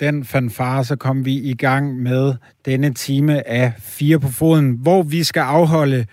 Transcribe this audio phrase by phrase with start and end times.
[0.00, 5.02] Den fanfare, så kom vi i gang med denne time af Fire på Foden, hvor
[5.02, 6.06] vi skal afholde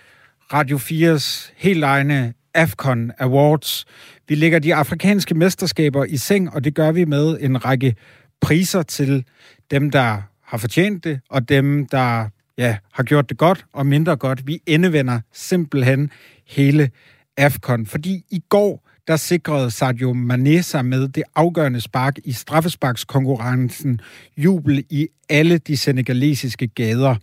[0.52, 3.84] Radio 4's helt egne AFCON Awards.
[4.28, 7.96] Vi lægger de afrikanske mesterskaber i seng, og det gør vi med en række
[8.40, 9.24] priser til
[9.70, 12.28] dem, der har fortjent det, og dem, der
[12.58, 14.46] ja, har gjort det godt og mindre godt.
[14.46, 16.10] Vi endevender simpelthen
[16.46, 16.90] hele
[17.36, 24.00] AFCON, fordi i går der sikrede Sadio Mane sig med det afgørende spark i straffesparkskonkurrencen
[24.36, 27.16] jubel i alle de senegalesiske gader.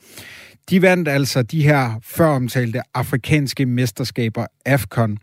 [0.69, 5.17] De vandt altså de her føromtalte afrikanske mesterskaber AFCON.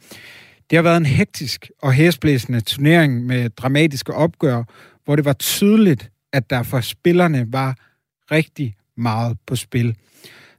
[0.71, 4.63] Det har været en hektisk og hæsblæsende turnering med dramatiske opgør,
[5.04, 7.76] hvor det var tydeligt, at der for spillerne var
[8.30, 9.97] rigtig meget på spil.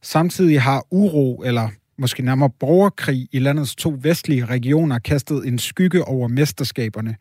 [0.01, 6.03] Samtidig har uro, eller måske nærmere borgerkrig i landets to vestlige regioner kastet en skygge
[6.03, 7.15] over mesterskaberne.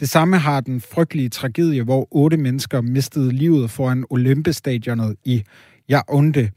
[0.00, 5.42] Det samme har den frygtelige tragedie, hvor otte mennesker mistede livet foran Olympestadionet i
[5.88, 6.50] Jaunde,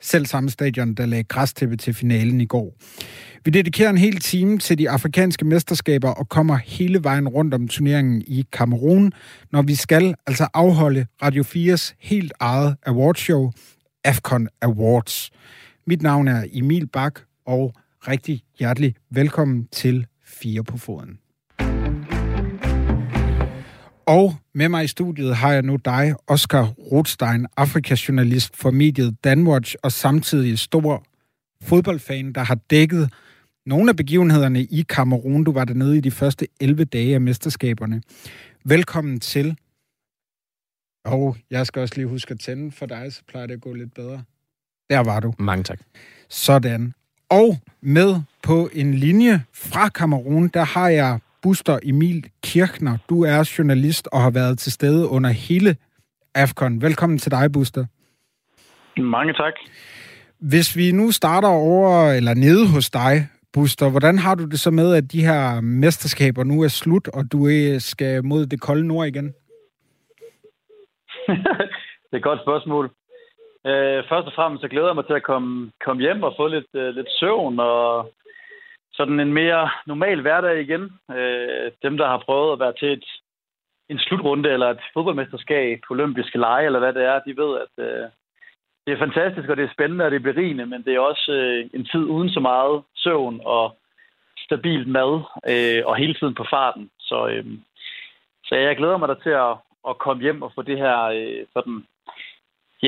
[0.00, 2.74] Selv samme stadion, der lagde græstæppe til finalen i går.
[3.44, 7.68] Vi dedikerer en hel time til de afrikanske mesterskaber og kommer hele vejen rundt om
[7.68, 9.12] turneringen i Kamerun,
[9.52, 13.52] når vi skal altså afholde Radio 4's helt eget awardshow,
[14.04, 15.30] AFCON Awards.
[15.88, 17.74] Mit navn er Emil Bak, og
[18.08, 21.18] rigtig hjertelig velkommen til Fire på Foden.
[24.06, 29.76] Og med mig i studiet har jeg nu dig, Oscar Rothstein, Afrikajournalist for mediet Danwatch,
[29.82, 31.04] og samtidig stor
[31.62, 33.12] fodboldfan, der har dækket
[33.66, 35.44] nogle af begivenhederne i Kamerun.
[35.44, 38.02] Du var dernede i de første 11 dage af mesterskaberne.
[38.64, 39.56] Velkommen til.
[41.04, 43.72] Og jeg skal også lige huske at tænde for dig, så plejer det at gå
[43.72, 44.22] lidt bedre.
[44.90, 45.32] Der var du.
[45.38, 45.78] Mange tak.
[46.28, 46.92] Sådan.
[47.30, 48.10] Og med
[48.42, 52.98] på en linje fra Kamerun, der har jeg Buster Emil Kirchner.
[53.08, 55.76] Du er journalist og har været til stede under hele
[56.34, 56.82] AFCON.
[56.82, 57.84] Velkommen til dig, Buster.
[59.00, 59.52] Mange tak.
[60.40, 64.70] Hvis vi nu starter over, eller nede hos dig, Buster, hvordan har du det så
[64.70, 67.48] med, at de her mesterskaber nu er slut, og du
[67.78, 69.24] skal mod det kolde nord igen?
[72.08, 72.90] det er et godt spørgsmål.
[73.70, 76.46] Øh, først og fremmest så glæder jeg mig til at komme, komme hjem og få
[76.46, 78.12] lidt, øh, lidt søvn og
[78.92, 80.82] sådan en mere normal hverdag igen.
[81.16, 83.04] Øh, dem, der har prøvet at være til et,
[83.88, 88.08] en slutrunde eller et fodboldmesterskab, olympiske lege eller hvad det er, de ved, at øh,
[88.86, 91.32] det er fantastisk, og det er spændende, og det er berigende, men det er også
[91.32, 93.76] øh, en tid uden så meget søvn og
[94.38, 95.20] stabilt mad,
[95.52, 96.90] øh, og hele tiden på farten.
[96.98, 97.46] Så, øh,
[98.44, 99.54] så jeg glæder mig da til at,
[99.88, 101.84] at komme hjem og få det her øh, sådan,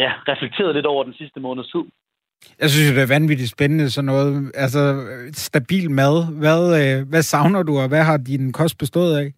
[0.02, 1.84] ja, reflekteret lidt over den sidste måneds tid.
[2.60, 4.52] Jeg synes, det er vanvittigt spændende, sådan noget.
[4.54, 4.80] Altså,
[5.32, 6.14] stabil mad.
[6.42, 9.28] Hvad, øh, hvad savner du, og hvad har din kost bestået af?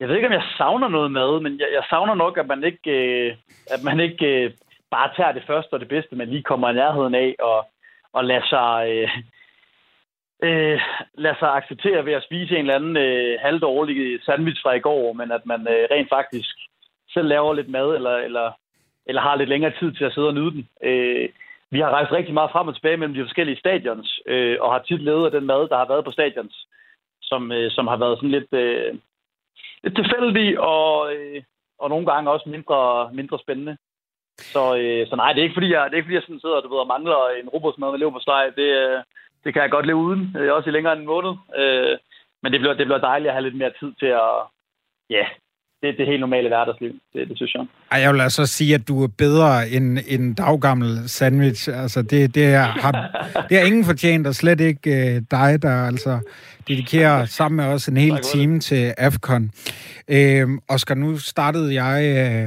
[0.00, 2.64] Jeg ved ikke, om jeg savner noget mad, men jeg, jeg savner nok, at man
[2.64, 3.34] ikke, øh,
[3.74, 4.50] at man ikke øh,
[4.90, 7.66] bare tager det første og det bedste, men lige kommer i nærheden af og,
[8.12, 8.88] og lader sig...
[8.92, 9.08] Øh,
[10.46, 10.80] øh,
[11.14, 15.12] lade sig acceptere ved at spise en eller anden øh, halvdårlig sandwich fra i går,
[15.12, 16.56] men at man øh, rent faktisk
[17.14, 18.52] selv laver lidt mad, eller, eller
[19.06, 20.68] eller har lidt længere tid til at sidde og nyde den.
[20.82, 21.28] Øh,
[21.70, 24.78] vi har rejst rigtig meget frem og tilbage mellem de forskellige stadions, øh, og har
[24.78, 26.66] tit levet af den mad, der har været på stadions,
[27.22, 28.94] som, øh, som har været sådan lidt, øh,
[29.84, 31.42] lidt tilfældig og, øh,
[31.78, 33.76] og nogle gange også mindre, mindre spændende.
[34.38, 36.40] Så, øh, så nej, det er ikke fordi, jeg, det er ikke, fordi jeg sådan
[36.40, 38.50] sidder du ved, og mangler en robotsmad med leverpostej.
[38.50, 39.02] Det, øh,
[39.44, 41.32] det kan jeg godt leve uden, øh, også i længere end en måned.
[41.56, 41.98] Øh,
[42.42, 44.34] men det bliver, det bliver dejligt at have lidt mere tid til at,
[45.10, 45.26] ja,
[45.82, 46.92] det, det helt normale hverdagsliv.
[47.12, 47.66] Det, det synes jeg.
[47.90, 51.68] Ej, jeg vil altså sige, at du er bedre end en daggammel sandwich.
[51.72, 52.92] Altså, det, det, er, har,
[53.48, 56.20] det er ingen fortjent, og slet ikke uh, dig, der altså
[56.68, 59.50] dedikerer sammen med os en hel time til AFCON.
[60.12, 61.98] Uh, Oscar, nu startede jeg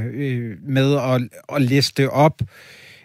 [0.09, 1.21] uh, med at,
[1.55, 2.41] at liste op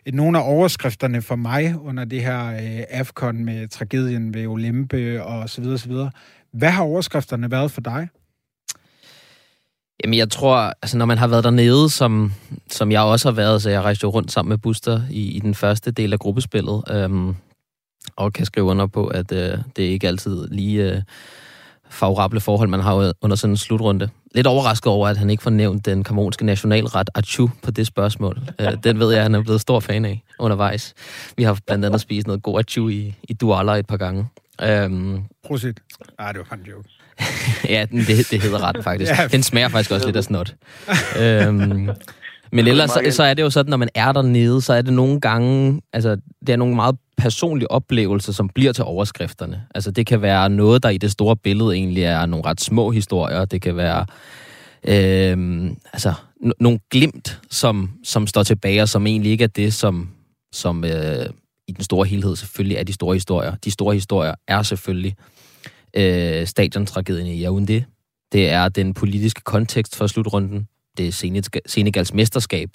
[0.07, 5.51] nogle af overskrifterne for mig under det her uh, AFCON med tragedien ved Olympe og
[5.51, 6.11] så videre, så videre.
[6.53, 8.09] Hvad har overskrifterne været for dig?
[10.05, 12.33] Jamen, jeg tror, altså når man har været dernede, som,
[12.71, 15.39] som jeg også har været, så jeg rejste jo rundt sammen med Buster i, i
[15.39, 17.37] den første del af gruppespillet, øhm,
[18.17, 21.03] og kan skrive under på, at øh, det er ikke altid lige øh,
[21.91, 24.09] favorable forhold, man har under sådan en slutrunde.
[24.35, 28.41] Lidt overrasket over, at han ikke får nævnt den kamonske nationalret Achu på det spørgsmål.
[28.61, 30.95] Øh, den ved jeg, at han er blevet stor fan af undervejs.
[31.37, 34.27] Vi har blandt andet spist noget god Achu i, i Douala et par gange.
[34.63, 35.81] Øhm, Prosit.
[36.19, 36.89] Ah, det var en joke.
[37.69, 39.13] Ja, det, det hedder ret faktisk.
[39.19, 39.27] ja.
[39.27, 40.55] Den smager faktisk også lidt af snot.
[41.21, 41.91] øhm,
[42.53, 44.93] men ellers så, så er det jo sådan, når man er dernede, så er det
[44.93, 49.63] nogle gange, altså det er nogle meget personlige oplevelser, som bliver til overskrifterne.
[49.75, 52.91] Altså det kan være noget, der i det store billede egentlig er nogle ret små
[52.91, 53.45] historier.
[53.45, 54.07] Det kan være
[54.85, 56.15] øh, altså,
[56.45, 60.09] n- nogle glimt, som, som står tilbage, og som egentlig ikke er det, som,
[60.53, 61.27] som øh,
[61.69, 63.55] i den store helhed selvfølgelig er de store historier.
[63.65, 65.40] De store historier er selvfølgelig øh,
[65.97, 67.83] Øh, stadiontragedien i Yaoundé.
[68.33, 70.69] Det er den politiske kontekst for slutrunden.
[70.97, 72.71] Det er Senegals mesterskab.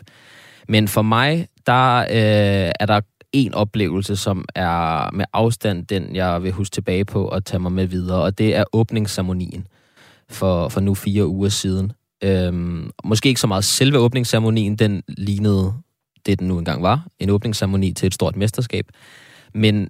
[0.67, 3.01] Men for mig, der øh, er der
[3.31, 7.71] en oplevelse, som er med afstand den, jeg vil huske tilbage på og tage mig
[7.71, 9.67] med videre, og det er åbningsceremonien
[10.29, 11.91] for, for nu fire uger siden.
[12.23, 15.73] Øhm, måske ikke så meget selve åbningsceremonien, den lignede
[16.25, 18.85] det, den nu engang var, en åbningsceremoni til et stort mesterskab.
[19.53, 19.89] Men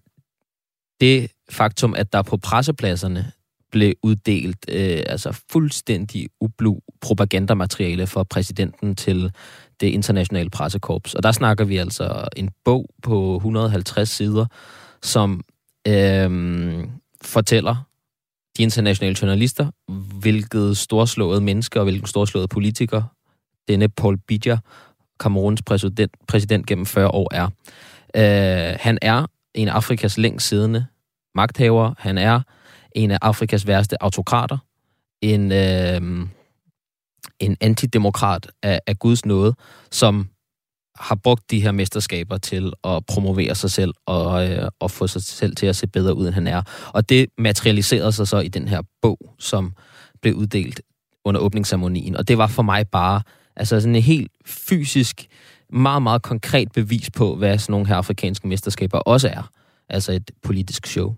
[1.01, 3.31] det faktum, at der på pressepladserne
[3.71, 9.31] blev uddelt øh, altså fuldstændig ublu propagandamateriale for præsidenten til
[9.81, 11.13] det internationale pressekorps.
[11.13, 14.45] Og der snakker vi altså en bog på 150 sider,
[15.01, 15.43] som
[15.87, 16.29] øh,
[17.21, 17.75] fortæller
[18.57, 19.71] de internationale journalister,
[20.19, 23.03] hvilket storslået mennesker og hvilken storslået politiker
[23.67, 24.57] denne Paul Biya,
[25.19, 27.45] Kameruns præsident, præsident gennem 40 år, er.
[28.15, 29.25] Øh, han er
[29.55, 30.85] en af Afrikas længst siddende
[31.35, 31.93] magthaver.
[31.97, 32.41] Han er
[32.91, 34.57] en af Afrikas værste autokrater.
[35.21, 36.27] En, øh,
[37.39, 39.55] en antidemokrat af, af Guds nåde,
[39.91, 40.29] som
[40.95, 45.23] har brugt de her mesterskaber til at promovere sig selv og, øh, og få sig
[45.23, 46.61] selv til at se bedre ud, end han er.
[46.93, 49.73] Og det materialiserede sig så i den her bog, som
[50.21, 50.81] blev uddelt
[51.25, 52.17] under åbningsceremonien.
[52.17, 53.21] Og det var for mig bare
[53.55, 55.27] altså sådan en helt fysisk,
[55.69, 59.49] meget, meget konkret bevis på, hvad sådan nogle her afrikanske mesterskaber også er.
[59.89, 61.15] Altså et politisk show.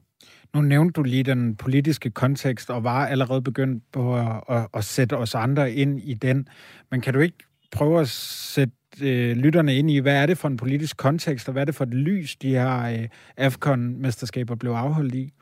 [0.56, 4.86] Nu nævnte du lige den politiske kontekst, og var allerede begyndt på at, at, at
[4.86, 6.48] sætte os andre ind i den.
[6.92, 7.38] Men kan du ikke
[7.72, 11.52] prøve at sætte øh, lytterne ind i, hvad er det for en politisk kontekst, og
[11.52, 13.08] hvad er det for et lys, de her øh,
[13.38, 15.34] AFCON-mesterskaber blev afholdt i?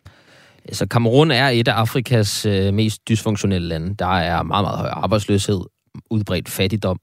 [0.72, 3.96] Så Kamerun er et af Afrikas øh, mest dysfunktionelle lande.
[3.96, 5.62] Der er meget, meget høj arbejdsløshed,
[6.10, 7.00] udbredt fattigdom,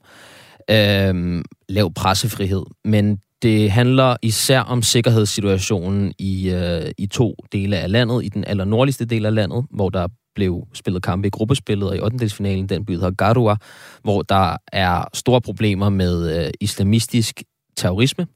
[0.70, 2.62] øh, lav pressefrihed.
[2.84, 8.24] Men det handler især om sikkerhedssituationen i, øh, i to dele af landet.
[8.24, 12.00] I den allernordligste del af landet, hvor der blev spillet kampe i gruppespillet, og i
[12.00, 12.66] 8.
[12.66, 13.56] den by hedder Garua,
[14.02, 17.42] hvor der er store problemer med øh, islamistisk
[17.76, 18.26] terrorisme.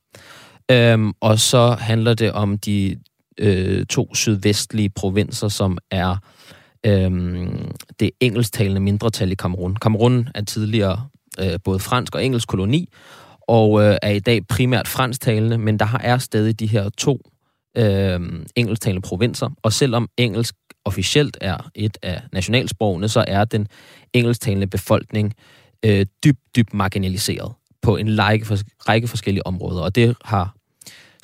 [0.71, 2.97] Øhm, og så handler det om de
[3.39, 6.17] øh, to sydvestlige provinser, som er
[6.87, 7.71] øhm,
[8.01, 9.77] det engelsktalende mindretal i Kamerun.
[9.77, 12.89] Kamerun er tidligere øh, både fransk og engelsk koloni,
[13.49, 17.21] og øh, er i dag primært fransktalende, men der er stadig de her to
[17.77, 18.21] øh,
[18.57, 19.51] engelsktalende provinser.
[19.63, 20.55] Og selvom engelsk
[20.85, 23.69] officielt er et af nationalsprogene, så er den
[24.13, 25.35] engelsktalende befolkning
[25.85, 27.53] øh, dybt, dybt marginaliseret
[27.83, 29.83] på en række, række forskellige områder.
[29.83, 30.56] Og det har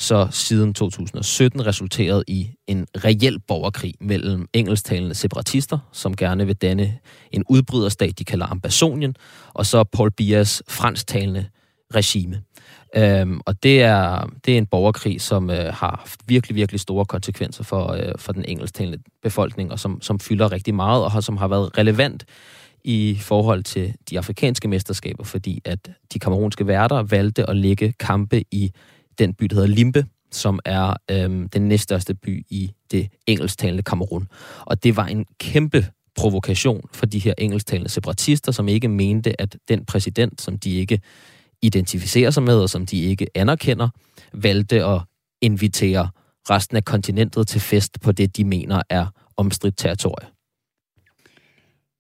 [0.03, 6.99] så siden 2017 resulteret i en reel borgerkrig mellem engelsktalende separatister, som gerne vil danne
[7.31, 9.15] en udbryderstat, de kalder Ambassonien,
[9.55, 11.47] og så Paul Bias fransktalende
[11.95, 12.43] regime.
[12.97, 17.05] Øhm, og det er, det er en borgerkrig, som øh, har haft virkelig, virkelig store
[17.05, 21.21] konsekvenser for, øh, for den engelsktalende befolkning, og som, som fylder rigtig meget, og har,
[21.21, 22.25] som har været relevant
[22.85, 28.45] i forhold til de afrikanske mesterskaber, fordi at de kamerunske værter valgte at lægge kampe
[28.51, 28.73] i
[29.19, 34.29] den by, der hedder Limbe, som er øhm, den næststørste by i det engelsktalende Kamerun.
[34.61, 39.57] Og det var en kæmpe provokation for de her engelsktalende separatister, som ikke mente, at
[39.69, 41.01] den præsident, som de ikke
[41.63, 43.89] identificerer sig med, og som de ikke anerkender,
[44.33, 45.01] valgte at
[45.41, 46.09] invitere
[46.51, 50.29] resten af kontinentet til fest på det, de mener er omstridt territorie.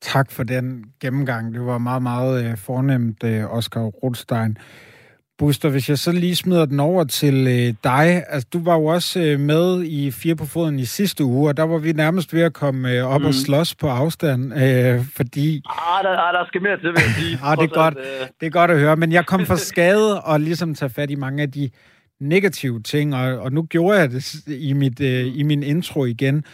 [0.02, 1.54] Tak for den gennemgang.
[1.54, 4.56] Det var meget, meget øh, fornemt, øh, Oscar Rothstein.
[5.42, 8.24] Buster, hvis jeg så lige smider den over til øh, dig.
[8.28, 11.56] Altså, du var jo også øh, med i Fire på Foden i sidste uge, og
[11.56, 13.26] der var vi nærmest ved at komme øh, op mm.
[13.26, 15.62] og slås på afstand, øh, fordi...
[15.70, 17.38] Ah, der, ah, der skal mere til, vil jeg sige.
[17.42, 17.98] ah, det er godt.
[17.98, 18.26] Øh...
[18.40, 21.14] Det er godt at høre, men jeg kom for skade og ligesom tage fat i
[21.14, 21.70] mange af de
[22.20, 26.44] negative ting, og, og nu gjorde jeg det i, mit, øh, i min intro igen.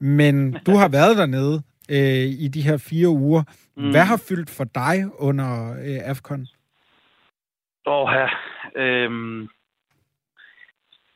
[0.00, 3.42] Men du har været dernede øh, i de her fire uger.
[3.76, 3.90] Mm.
[3.90, 6.46] Hvad har fyldt for dig under øh, AFCON?
[7.88, 8.28] Åh, ja.
[8.82, 9.48] Øhm,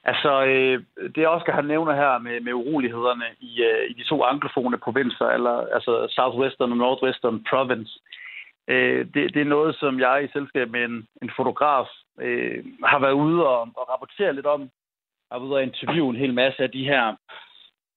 [0.04, 0.82] altså, øh,
[1.14, 5.26] det Oscar han nævner her med, med urolighederne i, øh, i de to anglofone provinser,
[5.26, 7.92] eller, altså Southwestern og Northwestern Province,
[8.68, 11.86] øh, det, det er noget, som jeg i selskab med en, en fotograf
[12.20, 14.60] øh, har været ude og, og rapportere lidt om.
[14.60, 14.68] Jeg
[15.32, 17.16] har været ude og interviewe en hel masse af de her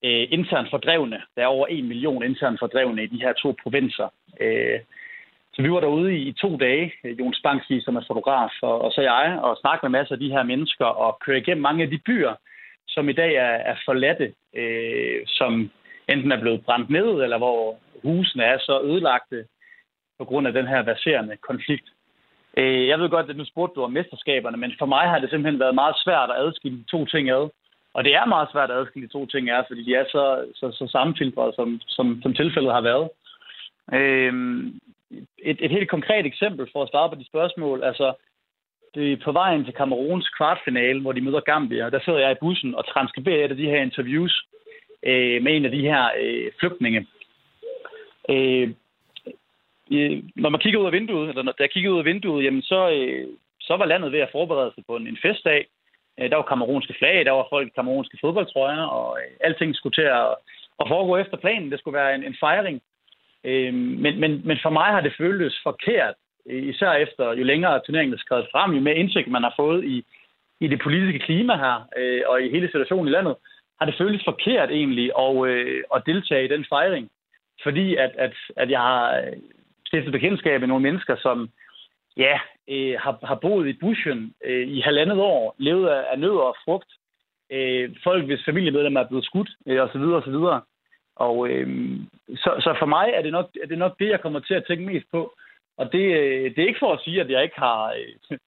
[0.04, 1.22] øh, internt fordrevne.
[1.36, 4.08] Der er over en million internt fordrevne i de her to provinser.
[4.40, 4.80] Øh,
[5.56, 9.00] så vi var derude i, to dage, Jon Spangski, som er fotograf, og, og så
[9.00, 11.98] jeg, og snakke med masser af de her mennesker, og køre igennem mange af de
[12.06, 12.34] byer,
[12.88, 15.70] som i dag er, er forladte, øh, som
[16.08, 19.44] enten er blevet brændt ned, eller hvor husene er så ødelagte,
[20.18, 21.88] på grund af den her baserende konflikt.
[22.56, 25.30] Øh, jeg ved godt, at nu spurgte du om mesterskaberne, men for mig har det
[25.30, 27.50] simpelthen været meget svært at adskille de to ting ad.
[27.94, 30.24] Og det er meget svært at adskille de to ting ad, fordi de er så,
[30.54, 33.08] så, så sammenfiltrede, som, som, som tilfældet har været.
[33.92, 34.32] Øh,
[35.38, 37.82] et, et helt konkret eksempel for at starte på de spørgsmål.
[37.82, 38.14] Altså,
[38.94, 41.90] det er på vejen til Kameruns kvartfinale, hvor de møder Gambia.
[41.90, 44.46] Der sidder jeg i bussen og transkriberer et af de her interviews
[45.02, 47.06] øh, med en af de her øh, flygtninge.
[48.28, 48.70] Øh,
[50.36, 52.90] når man kigger ud af vinduet, eller når jeg kigger ud af vinduet, jamen så,
[52.90, 53.26] øh,
[53.60, 55.66] så var landet ved at forberede sig på en, en festdag.
[56.20, 59.94] Øh, der var kamerunske flag, der var folk i kamerunske fodboldtrøjer, og øh, alting skulle
[59.94, 60.34] til at,
[60.80, 61.70] at foregå efter planen.
[61.72, 62.82] Det skulle være en, en fejring.
[63.46, 66.14] Øh, men, men, men for mig har det føltes forkert,
[66.50, 69.84] øh, især efter jo længere turneringen er skrevet frem, jo mere indsigt man har fået
[69.84, 70.04] i,
[70.60, 73.36] i det politiske klima her, øh, og i hele situationen i landet,
[73.78, 77.10] har det føltes forkert egentlig at, øh, at deltage i den fejring.
[77.62, 79.36] Fordi at, at, at jeg har øh,
[79.86, 81.50] stiftet bekendtskab med nogle mennesker, som
[82.16, 82.38] ja,
[82.68, 86.56] øh, har, har boet i bushen øh, i halvandet år, levet af, af nød og
[86.64, 86.90] frugt.
[87.52, 90.00] Øh, folk, hvis familiemedlemmer er blevet skudt, øh, osv.
[90.00, 90.36] osv.
[91.16, 91.98] Og øh,
[92.36, 94.64] så, så for mig er det, nok, er det nok det, jeg kommer til at
[94.68, 95.34] tænke mest på.
[95.76, 97.94] Og det, øh, det er ikke for at sige, at jeg ikke har...
[98.30, 98.38] Øh,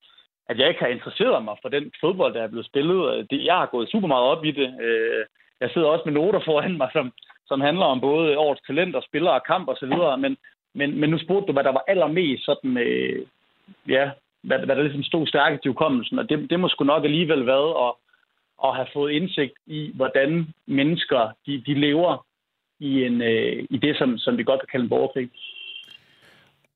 [0.48, 3.14] at jeg ikke har interesseret mig for den fodbold, der er blevet spillet.
[3.14, 4.68] Øh, det, jeg har gået super meget op i det.
[5.60, 7.12] Jeg sidder også med noter foran mig, som,
[7.46, 9.94] som handler om både årets talent og spillere og kamp osv.
[10.18, 10.36] Men,
[10.74, 13.26] men, men nu spurgte du, hvad der var allermest sådan, øh,
[13.88, 14.10] ja,
[14.42, 17.46] hvad, hvad der ligesom stod stærkest i hukommelsen, og det, det må sgu nok alligevel
[17.46, 17.94] være at,
[18.64, 22.26] at have fået indsigt i, hvordan mennesker de, de lever
[22.80, 25.30] i, en, øh, i det, som, som vi godt kan kalde en borgerkrig.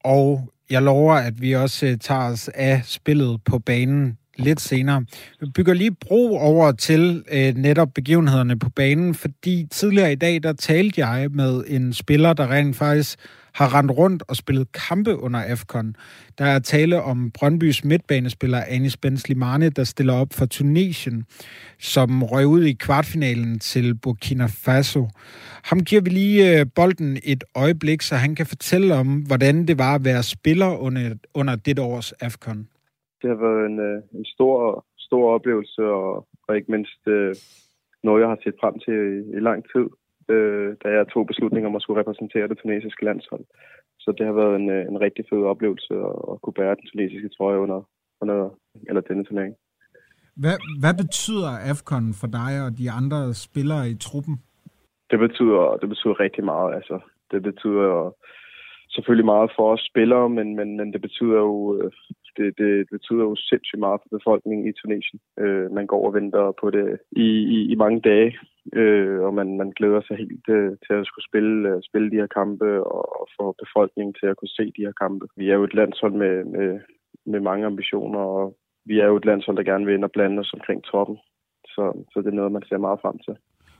[0.05, 5.05] Og jeg lover, at vi også øh, tager os af spillet på banen lidt senere.
[5.41, 10.43] Vi bygger lige bro over til øh, netop begivenhederne på banen, fordi tidligere i dag,
[10.43, 13.19] der talte jeg med en spiller, der rent faktisk
[13.55, 15.97] har rendt rundt og spillet kampe under AFCON.
[16.39, 21.25] Der er tale om Brøndbys midtbanespiller Anis Benzlimane, der stiller op for Tunesien,
[21.79, 25.09] som røg ud i kvartfinalen til Burkina Faso.
[25.65, 29.79] Ham giver vi lige øh, bolden et øjeblik, så han kan fortælle om, hvordan det
[29.79, 32.69] var at være spiller under, under dette års AFCON.
[33.23, 37.35] Det har været en, øh, en stor, stor oplevelse, og, og ikke mindst øh,
[38.05, 39.87] noget, jeg har set frem til i, i lang tid
[40.29, 43.45] øh, da jeg tog beslutningen om at skulle repræsentere det tunesiske landshold.
[43.99, 46.87] Så det har været en, øh, en rigtig fed oplevelse at, at kunne bære den
[46.91, 47.81] tunesiske trøje under,
[48.21, 48.39] under
[48.89, 49.55] eller denne turnering.
[50.43, 54.35] Hvad, hvad betyder AFCON for dig og de andre spillere i truppen?
[55.11, 56.75] Det betyder, det betyder rigtig meget.
[56.75, 56.97] Altså,
[57.31, 58.15] det betyder
[58.95, 61.91] selvfølgelig meget for os spillere, men, men, men det betyder jo øh,
[62.37, 65.21] det, det, det betyder jo sindssygt meget for befolkningen i Tunesien.
[65.43, 68.31] Øh, man går og venter på det i, i, i mange dage,
[68.73, 72.21] øh, og man, man glæder sig helt øh, til at skulle spille, øh, spille de
[72.23, 75.27] her kampe og, og få befolkningen til at kunne se de her kampe.
[75.37, 76.81] Vi er jo et landshold med, med,
[77.27, 80.41] med mange ambitioner, og vi er jo et landshold, der gerne vil ind og blande
[80.41, 81.17] os omkring toppen.
[81.65, 83.37] Så, så det er noget, man ser meget frem til.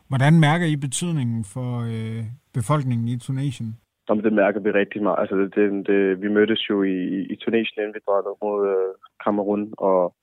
[0.09, 2.23] Hvordan mærker I betydningen for øh,
[2.55, 3.71] befolkningen i Tunesien?
[4.09, 5.19] Jamen, det mærker vi rigtig meget.
[5.21, 6.97] Altså, det, det, vi mødtes jo i,
[7.33, 8.91] i Tunesien, inden vi drog mod øh,
[9.25, 10.15] Kamerun, og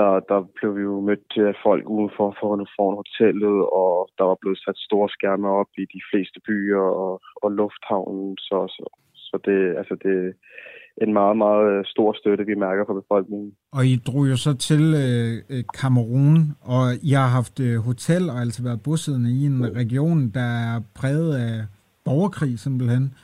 [0.00, 4.38] der, der blev vi jo mødt af folk udenfor for, foran hotellet, og der var
[4.40, 8.36] blevet sat store skærme op i de fleste byer og, og lufthavnen.
[8.38, 8.84] Så, så,
[9.14, 10.14] så det, altså det
[11.00, 13.52] er en meget, meget stor støtte, vi mærker fra befolkningen.
[13.72, 16.38] Og I drog jo så til øh, Kamerun,
[16.72, 20.80] og I har haft øh, hotel og altså været bosiddende i en region, der er
[20.98, 21.56] præget af
[22.04, 23.14] borgerkrig simpelthen.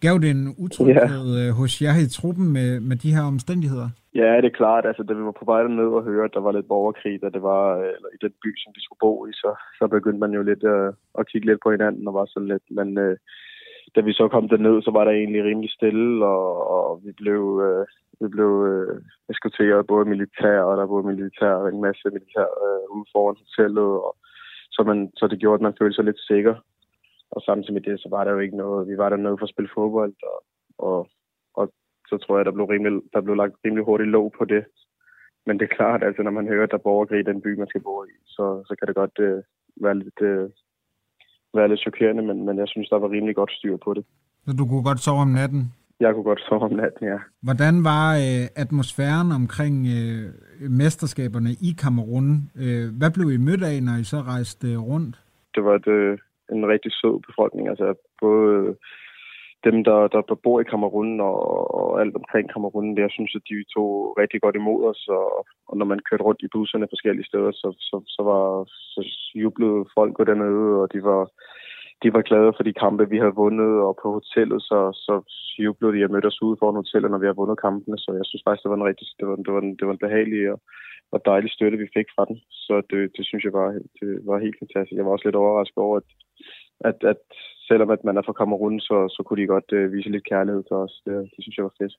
[0.00, 1.54] Gav det en utryghed yeah.
[1.54, 3.88] hos jer i truppen med, med de her omstændigheder?
[4.20, 4.86] Ja, det er klart.
[4.86, 7.28] Altså, da vi var på vej ned og høre, at der var lidt borgerkrig, da
[7.28, 10.32] det var eller i den by, som vi skulle bo i, så, så begyndte man
[10.32, 12.66] jo lidt øh, at kigge lidt på hinanden og var sådan lidt.
[12.70, 13.16] Men øh,
[13.94, 17.42] da vi så kom derned, så var der egentlig rimelig stille, og, og vi blev,
[17.66, 17.86] øh,
[18.20, 23.06] vi blev øh, eskorteret både militær, og der var militær, en masse militær øh, ude
[23.12, 24.16] foran hotellet, og
[24.70, 26.54] så, man, så det gjorde, at man følte sig lidt sikker
[27.30, 29.46] og samtidig med det, så var der jo ikke noget, vi var der nede for
[29.46, 30.38] at spille fodbold, og,
[30.78, 31.08] og,
[31.54, 31.72] og
[32.08, 34.64] så tror jeg, der blev, rimelig, der blev lagt rimelig hurtigt låg på det.
[35.46, 37.58] Men det er klart, altså når man hører, at der er borgerkrig i den by,
[37.58, 39.42] man skal bo i, så, så kan det godt øh,
[39.84, 40.50] være lidt, øh,
[41.54, 44.04] være lidt chokerende, men, men jeg synes, der var rimelig godt styr på det.
[44.46, 45.62] Så du kunne godt sove om natten?
[46.00, 47.18] Jeg kunne godt sove om natten, ja.
[47.42, 50.24] Hvordan var øh, atmosfæren omkring øh,
[50.70, 52.30] mesterskaberne i Kamerun?
[52.62, 55.14] Øh, hvad blev I mødt af, når I så rejste øh, rundt?
[55.54, 56.18] Det var et, øh,
[56.52, 57.68] en rigtig sød befolkning.
[57.68, 58.76] Altså både
[59.68, 61.38] dem, der, der, der bor i Kamerun og,
[61.78, 63.88] og alt omkring Kamerun, jeg synes, at de tog
[64.20, 65.26] rigtig godt imod os, og,
[65.68, 68.42] og når man kørte rundt i busserne forskellige steder, så, så, så, var,
[68.92, 69.00] så
[69.42, 71.22] jublede folk dernede, og de var,
[72.02, 75.14] de var glade for de kampe, vi havde vundet, og på hotellet, så, så
[75.64, 77.98] jublede de og mødte os ude foran hotellet, når vi havde vundet kampene.
[78.04, 79.92] Så jeg synes faktisk, det var en rigtig, det var, det var, en, det var
[79.92, 80.58] en behagelig og,
[81.14, 82.36] og dejlig støtte, vi fik fra den.
[82.66, 83.68] Så det, det synes jeg var,
[84.00, 84.96] det var helt fantastisk.
[84.98, 86.08] Jeg var også lidt overrasket over, at,
[86.88, 87.24] at, at
[87.68, 90.62] selvom at man er fra Kamerun, så, så kunne de godt uh, vise lidt kærlighed
[90.68, 90.94] til os.
[91.06, 91.94] Det, det synes jeg var fedt.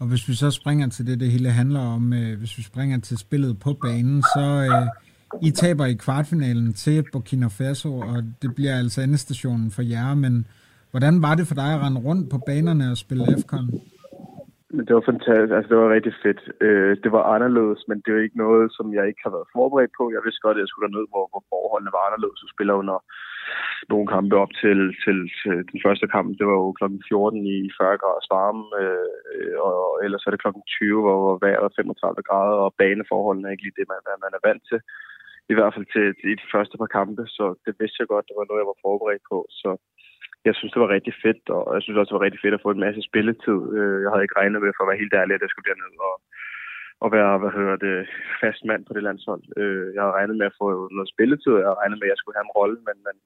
[0.00, 2.98] Og hvis vi så springer til det, det hele handler om, øh, hvis vi springer
[3.00, 4.86] til spillet på banen, så øh,
[5.48, 10.34] I taber i kvartfinalen til Burkina Faso, og det bliver altså endestationen for jer, men
[10.90, 13.66] hvordan var det for dig at rende rundt på banerne og spille AFCON?
[14.86, 15.52] Det var fantastisk.
[15.56, 16.40] Altså, det var rigtig fedt.
[16.66, 19.92] Øh, det var anderledes, men det var ikke noget, som jeg ikke har været forberedt
[19.98, 20.04] på.
[20.14, 22.38] Jeg vidste godt, at jeg skulle derned, hvor, hvor forholdene var anderledes.
[22.44, 22.96] Du spiller under
[23.92, 26.28] nogle kampe op til, til, til den første kamp.
[26.38, 26.84] Det var jo kl.
[27.08, 30.48] 14 i 40 grader varme, øh, og ellers er det kl.
[30.78, 34.46] 20, hvor, vejret er 35 grader, og baneforholdene er ikke lige det, man, man er
[34.48, 34.80] vant til.
[35.52, 38.36] I hvert fald til, til de første par kampe, så det vidste jeg godt, det
[38.38, 39.38] var noget, jeg var forberedt på.
[39.60, 39.70] Så
[40.48, 42.64] jeg synes, det var rigtig fedt, og jeg synes også, det var rigtig fedt at
[42.64, 43.60] få en masse spilletid.
[43.78, 45.92] Øh, jeg havde ikke regnet med, for at være helt ærlig, at jeg skulle derned
[46.10, 46.14] og,
[47.04, 47.96] og være, hvad hedder det,
[48.42, 49.42] fast mand på det landshold.
[49.60, 52.12] Øh, jeg havde regnet med at få noget spilletid, og jeg havde regnet med, at
[52.12, 53.16] jeg skulle have en rolle, men, men,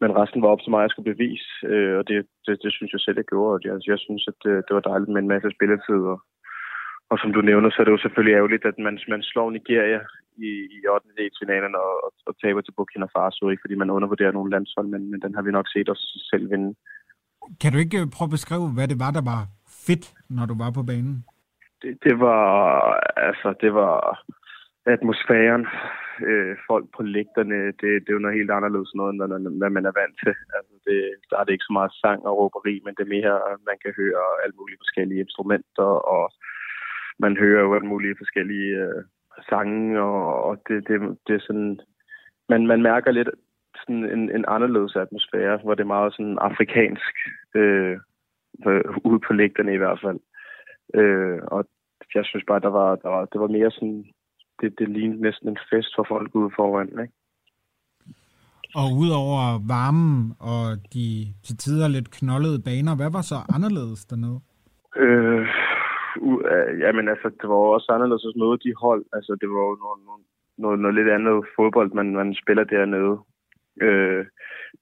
[0.00, 2.72] men resten var op til mig, at jeg skulle bevise, øh, og det, det, det
[2.72, 3.54] synes jeg selv, jeg gjorde.
[3.54, 6.18] Og jeg, jeg synes, at det, det var dejligt med en masse spilletid, og,
[7.10, 10.00] og som du nævner, så er det jo selvfølgelig ærgerligt, at man, man slår Nigeria
[10.48, 11.08] i, i 8.
[11.40, 15.02] finalen og, og, og taber til Burkina Faso, ikke fordi man undervurderer nogle landshold, men,
[15.10, 16.70] men den har vi nok set os selv vinde.
[17.60, 19.40] Kan du ikke prøve at beskrive, hvad det var, der var
[19.86, 20.04] fedt,
[20.36, 21.16] når du var på banen?
[21.82, 22.44] Det, det var,
[23.28, 23.94] altså, det var
[24.86, 25.66] atmosfæren,
[26.28, 29.86] øh, folk på lægterne, det, det er jo noget helt anderledes noget, end hvad man
[29.86, 30.34] er vant til.
[30.56, 30.98] Altså, det,
[31.30, 33.78] der er det ikke så meget sang og råberi, men det er mere, at man
[33.82, 36.24] kan høre alle mulige forskellige instrumenter, og
[37.18, 39.02] man hører jo alle mulige forskellige øh,
[39.48, 40.96] sange, og, og det, det,
[41.26, 41.80] det er sådan...
[42.48, 43.30] Man, man mærker lidt
[43.76, 47.14] sådan en, en anderledes atmosfære, hvor det er meget sådan afrikansk,
[47.54, 47.98] øh,
[49.04, 50.20] ude på lægterne i hvert fald.
[50.94, 51.64] Øh, og
[52.14, 54.04] jeg synes bare, der var, der var, det var mere sådan,
[54.60, 57.14] det, det lignede næsten en fest for folk ude foran, ikke?
[58.80, 59.42] Og udover
[59.74, 60.18] varmen
[60.52, 60.64] og
[60.94, 61.06] de
[61.44, 64.40] til tider lidt knoldede baner, hvad var så anderledes dernede?
[65.04, 65.46] Øh,
[66.28, 66.40] uh,
[66.82, 69.04] jamen altså, det var også anderledes at møde de hold.
[69.16, 70.00] Altså, det var jo noget,
[70.62, 73.14] noget, noget lidt andet fodbold, man, man spiller dernede.
[73.86, 74.24] Øh,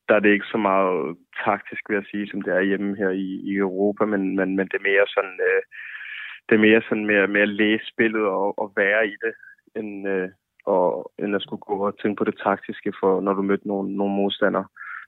[0.09, 3.11] der er det ikke så meget taktisk, vil jeg sige, som det er hjemme her
[3.11, 5.63] i, i Europa, men, men, men det er mere sådan, øh,
[6.47, 9.35] det er mere sådan med, med at læse spillet og, og være i det,
[9.77, 10.29] end, øh,
[10.67, 13.97] og, end at skulle gå og tænke på det taktiske, for når du mødte nogle,
[13.97, 14.67] nogle modstandere.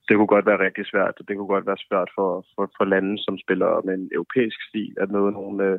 [0.09, 2.85] Det kunne godt være rigtig svært, og det kunne godt være svært for, for, for
[2.85, 5.79] lande, som spiller med en europæisk stil, at møde nogle, øh,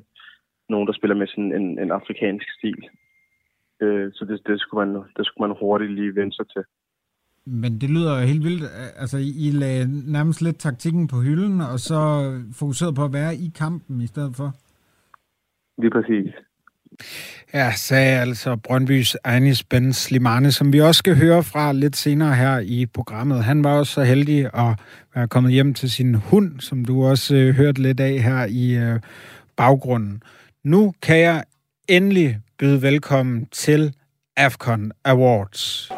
[0.70, 2.82] nogen, der spiller med sådan en, en afrikansk stil.
[3.82, 6.64] Øh, så det, det, skulle man, det skulle man hurtigt lige vende sig til.
[7.46, 8.64] Men det lyder helt vildt.
[9.02, 12.00] Altså, I lagde nærmest lidt taktikken på hylden, og så
[12.60, 14.50] fokuserede på at være i kampen i stedet for?
[15.82, 16.34] Lige præcis.
[17.54, 22.36] Ja, sagde altså Brøndbys Anis Ben Slimane, som vi også skal høre fra lidt senere
[22.36, 23.44] her i programmet.
[23.44, 24.80] Han var også så heldig at
[25.16, 28.72] være kommet hjem til sin hund, som du også øh, hørte lidt af her i
[28.76, 29.00] øh,
[29.58, 30.24] baggrunden.
[30.64, 31.44] Nu kan jeg
[31.88, 33.94] endelig byde velkommen til
[34.38, 35.92] AFCON Awards.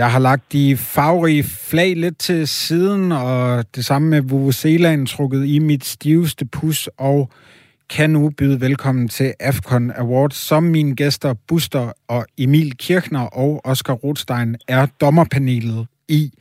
[0.00, 5.46] Jeg har lagt de farverige flag lidt til siden, og det samme med Vuvuzelaen trukket
[5.46, 7.30] i mit stiveste pus, og
[7.90, 13.60] kan nu byde velkommen til AFCON Awards, som mine gæster Buster og Emil Kirchner og
[13.64, 16.32] Oscar Rothstein er dommerpanelet i.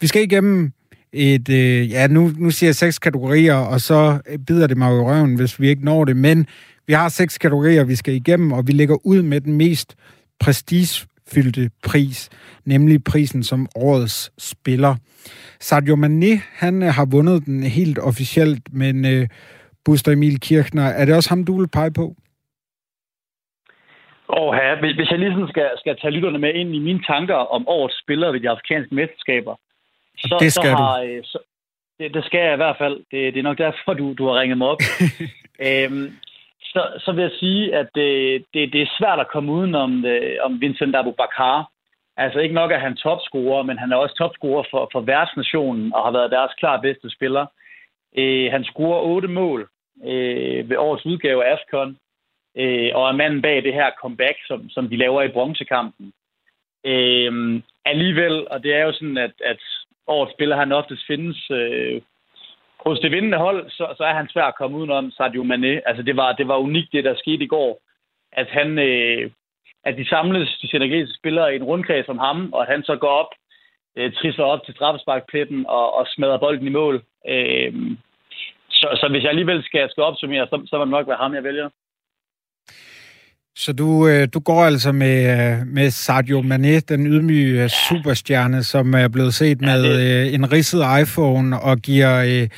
[0.00, 0.72] Vi skal igennem
[1.12, 4.98] et, øh, ja, nu, nu siger jeg seks kategorier, og så bider det mig i
[5.00, 6.46] røven, hvis vi ikke når det, men
[6.86, 9.94] vi har seks kategorier, vi skal igennem, og vi lægger ud med den mest
[11.24, 12.30] prestigefyldte pris,
[12.64, 14.94] nemlig prisen som årets spiller.
[15.60, 19.28] Sadio Mane, han øh, har vundet den helt officielt, men øh,
[19.84, 20.82] Buster Emil Kirchner.
[20.82, 22.14] Er det også ham, du vil pege på?
[24.28, 24.80] Åh, ja.
[24.80, 28.32] Hvis jeg ligesom skal, skal tage lytterne med ind i mine tanker om årets spillere
[28.32, 29.54] ved de afrikanske mesterskaber,
[30.18, 31.20] så, det skal så har, du.
[31.24, 31.38] Så,
[31.98, 32.96] det, det skal jeg i hvert fald.
[33.10, 34.80] Det, det er nok derfor, du, du har ringet mig op.
[35.66, 36.06] øhm,
[36.74, 40.02] så, så vil jeg sige, at det, det, det er svært at komme uden om,
[40.02, 41.70] det, øh, om Vincent Abubakar.
[42.16, 46.04] Altså ikke nok at han topscorer, men han er også topscorer for, for værtsnationen og
[46.04, 47.46] har været deres klar bedste spiller.
[48.18, 49.68] Øh, han scorer otte mål
[50.04, 51.96] øh, ved årets udgave af AFCON,
[52.56, 56.12] øh, og er manden bag det her comeback, som, som de laver i bronzekampen.
[56.86, 59.60] Øh, alligevel, og det er jo sådan, at, at
[60.06, 62.02] årets spiller, han oftest findes øh,
[62.86, 65.88] hos det vindende hold, så, så er han svær at komme udenom Sadio Mane.
[65.88, 67.80] Altså, det var, det var unikt, det der skete i går.
[68.32, 68.78] At han...
[68.78, 69.30] Øh,
[69.84, 72.96] at de samles, de senegalesiske spillere, i en rundkreds om ham, og at han så
[72.96, 73.32] går op,
[73.96, 77.02] øh, trisser op til straffesparkpletten og, og smadrer bolden i mål.
[77.28, 77.72] Øh,
[78.70, 81.34] så, så hvis jeg alligevel skal, skal opsummere, så, så må det nok være ham,
[81.34, 81.68] jeg vælger.
[83.56, 87.68] Så du, øh, du går altså med, øh, med Sadio Mane, den ydmyge ja.
[87.68, 89.84] superstjerne, som er blevet set ja, med.
[90.26, 92.48] Øh, en ridset iPhone og giver øh,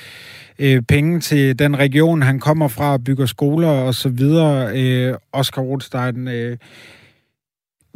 [0.58, 4.70] øh, penge til den region, han kommer fra, bygger skoler og så videre.
[4.74, 6.56] Øh, Oscar Rothstein, øh,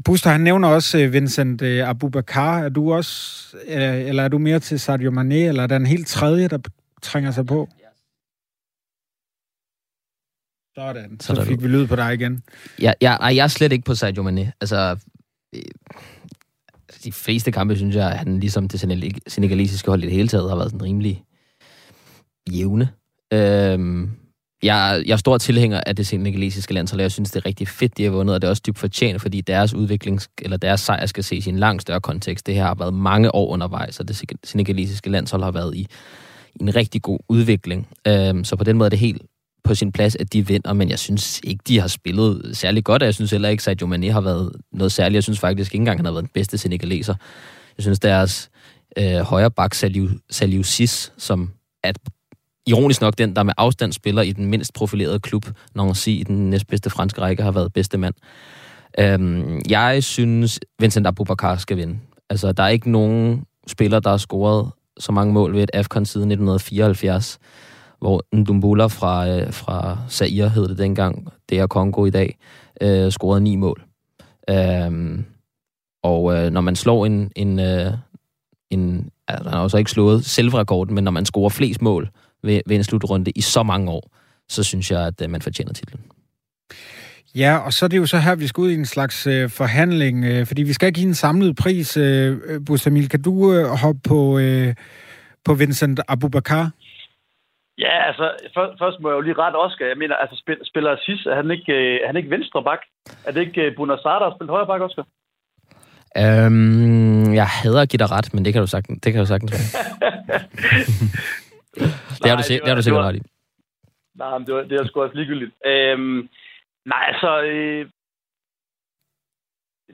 [0.04, 2.58] Buster, han nævner også øh, Vincent øh, Abubakar.
[2.58, 5.86] Er du også, øh, eller er du mere til Sadio Mane, eller er der en
[5.86, 6.58] helt tredje, der
[7.02, 7.68] trænger sig på?
[10.74, 12.42] Sådan, så, så fik vi lyd på dig igen.
[12.80, 14.52] Ja, ja, ej, jeg er slet ikke på Sadio Mane.
[14.60, 14.96] Altså,
[17.04, 18.80] de fleste kampe, synes jeg, at han ligesom det
[19.26, 21.24] senegalesiske hold i det hele taget har været sådan rimelig
[22.52, 22.88] jævne.
[23.32, 24.10] Øhm,
[24.62, 27.68] jeg, jeg er stor tilhænger af det senegalesiske landshold, og jeg synes, det er rigtig
[27.68, 30.80] fedt, de har vundet, og det er også dybt fortjent, fordi deres udvikling, eller deres
[30.80, 32.46] sejr skal ses i en langt større kontekst.
[32.46, 35.80] Det her har været mange år undervejs, og det senegalesiske landshold har været i,
[36.54, 37.88] i en rigtig god udvikling.
[38.06, 39.22] Øhm, så på den måde er det helt
[39.70, 43.02] på sin plads, at de vinder, men jeg synes ikke, de har spillet særlig godt,
[43.02, 45.14] og jeg synes heller ikke, at Mané har været noget særligt.
[45.14, 47.14] Jeg synes faktisk ikke engang, han har været den bedste senegaleser.
[47.78, 48.50] Jeg synes, deres
[48.98, 51.50] øh, højre bak, Saliu, Saliu Sis, som
[51.84, 51.92] er
[52.66, 56.20] ironisk nok den, der med afstand spiller i den mindst profilerede klub, når man siger,
[56.20, 58.14] i den næstbedste franske række, har været bedste mand.
[58.98, 61.98] Øhm, jeg synes, Vincent Abubakar skal vinde.
[62.30, 66.06] Altså, der er ikke nogen spiller, der har scoret så mange mål ved et AFCON
[66.06, 67.38] siden 1974,
[68.00, 72.38] hvor Ndumbula fra, øh, fra Zaire hed det dengang, det er Kongo i dag,
[72.80, 73.84] øh, scorede ni mål.
[74.50, 75.24] Øhm,
[76.02, 77.92] og øh, når man slår en, en, øh,
[78.70, 82.10] en altså, han har jo så ikke slået selvrekorden, men når man scorer flest mål
[82.42, 84.16] ved, ved en slutrunde i så mange år,
[84.48, 86.00] så synes jeg, at øh, man fortjener titlen.
[87.34, 89.50] Ja, og så er det jo så her, vi skal ud i en slags øh,
[89.50, 91.96] forhandling, øh, fordi vi skal give en samlet pris.
[91.96, 94.74] Øh, øh Bustamil, kan du øh, hoppe på, øh,
[95.44, 96.70] på Vincent Abubakar?
[97.84, 99.84] Ja, altså, for, først må jeg jo lige rette Oscar.
[99.86, 102.82] Jeg mener, altså, spil, spiller Sis, er han ikke, øh, han ikke venstre bak?
[103.26, 105.06] Er det ikke øh, Bunasar, der har spillet højre bak, Oscar?
[106.22, 109.00] Øhm, jeg hader at give dig ret, men det kan du sagtens.
[109.00, 109.52] Det kan du sagtens
[112.20, 113.22] det har du, det har du sikkert ret i.
[114.14, 115.52] Nej, men det, var, det er sgu også ligegyldigt.
[115.66, 116.28] Øhm,
[116.86, 117.42] nej, altså...
[117.42, 117.86] Øh,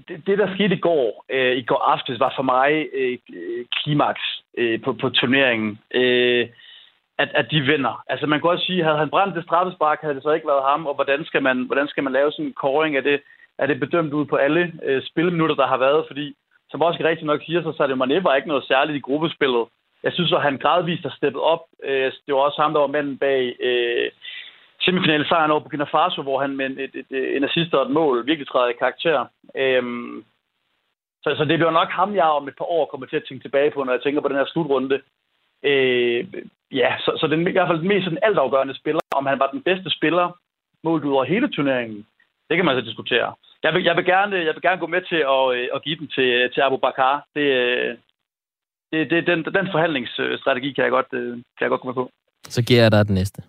[0.09, 3.19] det, det, der skete i går, øh, i går aftes, var for mig øh,
[3.83, 4.21] klimaks
[4.59, 5.79] øh, på, på turneringen.
[5.95, 6.49] Øh,
[7.19, 8.03] at, at de vinder.
[8.09, 10.69] Altså man kan også sige, havde han brændt det straffespark, havde det så ikke været
[10.71, 13.21] ham, og hvordan skal man, hvordan skal man lave sådan en koring af det?
[13.59, 16.05] Er det bedømt ud på alle øh, spilminutter, der har været?
[16.07, 16.35] Fordi,
[16.71, 19.65] som også rigtig nok siger, så satte Mane var ikke noget særligt i gruppespillet.
[20.03, 21.63] Jeg synes, at han gradvist har steppet op.
[21.85, 24.11] Øh, altså, det var også ham, der var manden bag øh,
[24.81, 28.27] semifinalesejren over Burkina Faso, hvor han med et, et, et, en assist og et mål
[28.27, 29.27] virkelig træder i karakter.
[29.57, 29.83] Øh,
[31.23, 33.45] så, så det bliver nok ham, jeg om et par år kommer til at tænke
[33.45, 35.01] tilbage på, når jeg tænker på den her slutrunde.
[35.63, 36.27] Øh,
[36.73, 39.51] ja, så, så den, i hvert fald den mest sådan altafgørende spiller, om han var
[39.51, 40.39] den bedste spiller
[40.85, 42.07] målt ud over hele turneringen,
[42.49, 43.35] det kan man så diskutere.
[43.63, 45.99] Jeg vil, jeg vil, gerne, jeg vil gerne gå med til at, øh, at give
[46.01, 47.27] den til, til Abu Bakar.
[47.35, 47.97] Det, øh,
[48.93, 52.11] det, det, den, den forhandlingsstrategi kan jeg, godt, øh, kan jeg godt med på.
[52.49, 53.43] Så giver jeg dig den næste.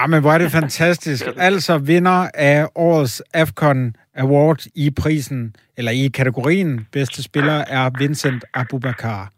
[0.00, 1.24] Ja, men hvor er det fantastisk.
[1.36, 8.44] altså vinder af årets AFCON Award i prisen, eller i kategorien bedste spiller, er Vincent
[8.54, 9.30] Abubakar.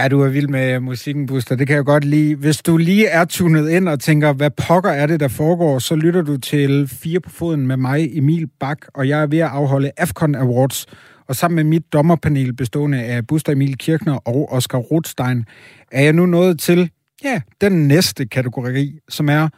[0.00, 1.56] Ja, du er vild med musikken, Buster.
[1.56, 2.34] Det kan jeg godt lide.
[2.34, 5.96] Hvis du lige er tunet ind og tænker, hvad pokker er det, der foregår, så
[5.96, 9.48] lytter du til Fire på foden med mig, Emil Bak, og jeg er ved at
[9.48, 10.86] afholde AFCON Awards.
[11.28, 15.44] Og sammen med mit dommerpanel bestående af Buster Emil Kirchner og Oscar Rothstein,
[15.92, 16.90] er jeg nu nået til,
[17.24, 19.48] ja, den næste kategori, som er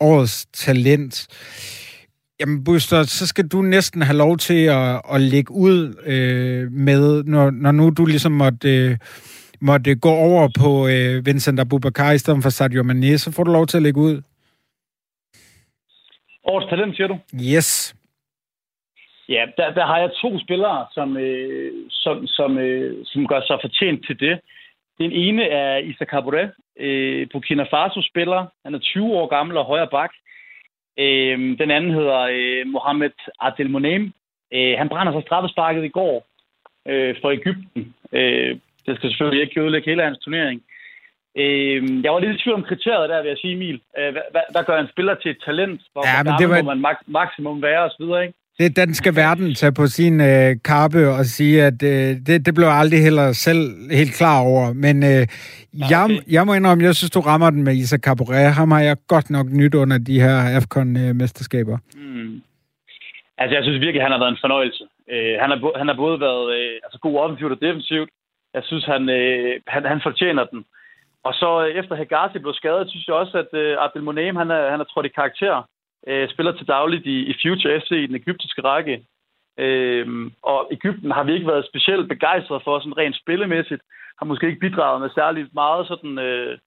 [0.00, 1.26] årets talent.
[2.40, 7.24] Jamen, Buster, så skal du næsten have lov til at, at lægge ud øh, med,
[7.24, 8.76] når, når nu du ligesom måtte...
[8.76, 8.96] Øh,
[9.60, 13.52] måtte gå over på øh, Vincent Abubakar i stedet for Sadio Mane, så får du
[13.52, 14.22] lov til at lægge ud.
[16.44, 17.18] Årets talent, siger du?
[17.56, 17.94] Yes.
[19.28, 23.58] Ja, der, der har jeg to spillere, som, øh, som, som, øh, som gør sig
[23.62, 24.40] fortjent til det.
[24.98, 28.46] Den ene er Issa Caboret, øh, Burkina Faso-spiller.
[28.64, 30.10] Han er 20 år gammel og højre bak.
[30.98, 34.12] Øh, den anden hedder øh, Mohamed Adel Monem.
[34.52, 36.26] Øh, han brænder sig straffesparket i går
[36.88, 37.94] øh, for Ægypten.
[38.12, 38.58] Øh,
[38.90, 40.58] det skal selvfølgelig ikke ødelægge hele hans turnering.
[41.42, 43.78] Øh, jeg var lidt i tvivl om kriteriet der, vil jeg sige, Emil.
[43.98, 45.80] Øh, hvad, hvad, gør en spiller til et talent?
[45.92, 48.36] Hvor Ja, men det var- må man mak- maksimum være og så videre, ikke?
[48.58, 52.52] Det, den skal verden tage på sin øh, kappe og sige, at øh, det, det
[52.54, 53.62] blev jeg aldrig heller selv
[54.00, 54.72] helt klar over.
[54.72, 55.22] Men øh,
[55.92, 56.18] jeg, okay.
[56.36, 58.52] jeg må indrømme, jeg synes, du rammer den med Isa Cabaret.
[58.54, 61.78] Ham har jeg godt nok nyt under de her AFCON-mesterskaber.
[61.94, 62.42] Mm.
[63.38, 64.84] Altså, jeg synes virkelig, han har været en fornøjelse.
[65.12, 68.10] Øh, han, har, han har både været øh, altså, god offensivt og defensivt.
[68.54, 70.64] Jeg synes, han, øh, han, han fortjener den.
[71.24, 74.70] Og så øh, efter Hegazi blev skadet, synes jeg også, at øh, Abdelmonem, han er,
[74.70, 75.62] han er trådt i karakter.
[76.06, 79.04] Øh, spiller til dagligt i, i Future FC i den egyptiske række.
[79.58, 83.82] Øh, og Ægypten har vi ikke været specielt begejstrede for, sådan rent spillemæssigt.
[84.18, 86.58] Har måske ikke bidraget med særligt meget sådan øh,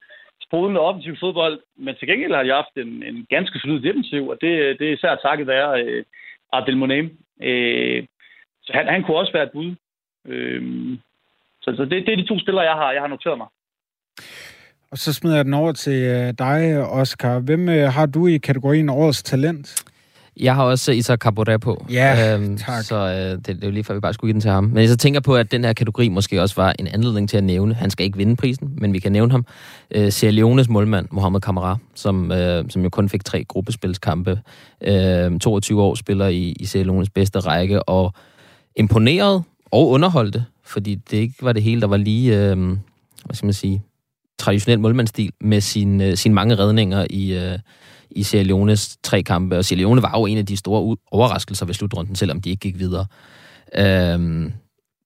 [0.42, 4.36] sprudende offensiv fodbold, men til gengæld har de haft en, en ganske solid defensiv, og
[4.40, 6.04] det, det er især takket være øh,
[6.52, 7.18] Abdel Monem.
[7.42, 8.04] Øh,
[8.62, 9.74] så han, han kunne også være et bud.
[10.26, 10.62] Øh,
[11.64, 13.46] så så det, det er de to spillere, jeg har, jeg har noteret mig.
[14.90, 17.38] Og så smider jeg den over til øh, dig, Oscar.
[17.38, 19.84] Hvem øh, har du i kategorien Årets Talent?
[20.40, 21.86] Jeg har også Isaac Caboret på.
[21.92, 22.82] Ja, øhm, tak.
[22.84, 24.64] Så øh, det, det er jo lige før, vi bare skulle give den til ham.
[24.64, 27.36] Men jeg så tænker på, at den her kategori måske også var en anledning til
[27.36, 27.74] at nævne.
[27.74, 29.46] Han skal ikke vinde prisen, men vi kan nævne ham.
[29.90, 34.40] Øh, Sierra Leones målmand, Mohamed Kamara, som, øh, som jo kun fik tre gruppespilskampe.
[34.80, 38.14] Øh, 22 år spiller i, i Sierra Leones bedste række, og
[38.76, 42.58] imponeret og underholdte, fordi det ikke var det hele, der var lige, øh,
[43.24, 43.82] hvad skal man sige,
[44.38, 47.58] traditionel målmandsstil med sin, øh, sine mange redninger i, øh,
[48.10, 49.58] i Sierra Leones tre kampe.
[49.58, 52.50] Og Sierra Leone var jo en af de store u- overraskelser ved slutrunden, selvom de
[52.50, 53.06] ikke gik videre.
[53.78, 54.50] Øh,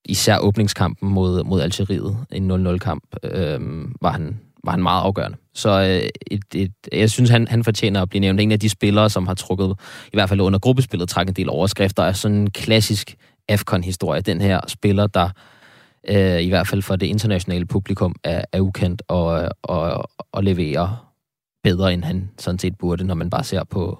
[0.05, 3.61] især åbningskampen mod, mod Algeriet, en 0-0-kamp, øh,
[4.01, 5.37] var, han, var han meget afgørende.
[5.55, 8.41] Så øh, et, et, jeg synes, han, han fortjener at blive nævnt.
[8.41, 9.75] En af de spillere, som har trukket,
[10.07, 13.17] i hvert fald under gruppespillet, trækket en del overskrifter, er sådan en klassisk
[13.49, 14.21] AFCON-historie.
[14.21, 15.31] Den her spiller, der
[16.09, 21.13] øh, i hvert fald for det internationale publikum er, er ukendt og, og, og leverer
[21.63, 23.99] bedre, end han sådan set burde, når man bare ser på,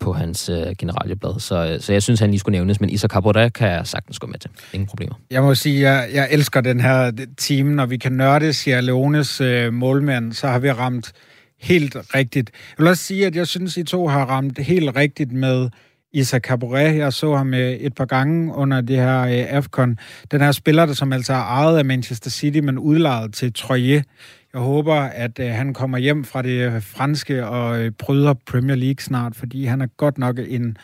[0.00, 1.40] på hans øh, generalieblad.
[1.40, 4.18] Så, øh, så jeg synes, han lige skulle nævnes, men Isak Cabrera kan jeg sagtens
[4.18, 4.50] gå med til.
[4.72, 5.14] Ingen problemer.
[5.30, 7.74] Jeg må sige, jeg, jeg elsker den her time.
[7.74, 11.12] Når vi kan nørde Sierra Leones øh, målmand, så har vi ramt
[11.60, 12.50] helt rigtigt.
[12.78, 15.68] Jeg vil også sige, at jeg synes, I to har ramt helt rigtigt med
[16.12, 16.96] Isa Caboret.
[16.96, 19.98] Jeg så ham øh, et par gange under det her øh, AFCON.
[20.30, 24.04] Den her spiller, der som altså er ejet af Manchester City, men udlejet til Troyes.
[24.52, 29.36] Jeg håber, at øh, han kommer hjem fra det franske og bryder Premier League snart,
[29.36, 30.76] fordi han er godt nok en,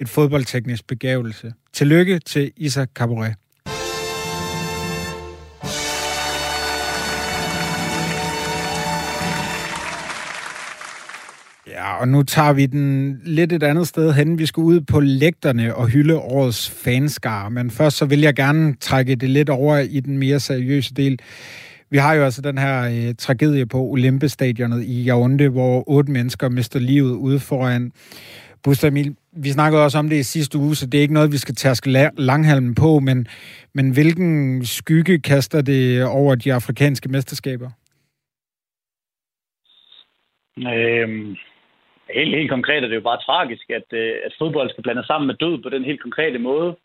[0.00, 1.52] et fodboldteknisk begævelse.
[1.72, 3.34] Tillykke til Isa Cabaret.
[11.80, 14.38] Ja, og nu tager vi den lidt et andet sted hen.
[14.38, 17.48] Vi skal ud på lægterne og hylde årets fanskar.
[17.48, 21.18] Men først så vil jeg gerne trække det lidt over i den mere seriøse del.
[21.90, 26.48] Vi har jo altså den her øh, tragedie på Olympestadionet i Yaoundé, hvor otte mennesker
[26.48, 27.92] mister livet ude foran
[28.62, 29.16] Buster Emil.
[29.32, 31.54] Vi snakkede også om det i sidste uge, så det er ikke noget, vi skal
[31.54, 33.26] tærske langhalmen på, men,
[33.74, 37.70] men hvilken skygge kaster det over de afrikanske mesterskaber?
[40.58, 41.36] Øhm,
[42.14, 45.26] helt, helt konkret er det jo bare tragisk, at, øh, at fodbold skal blandes sammen
[45.26, 46.76] med død på den helt konkrete måde.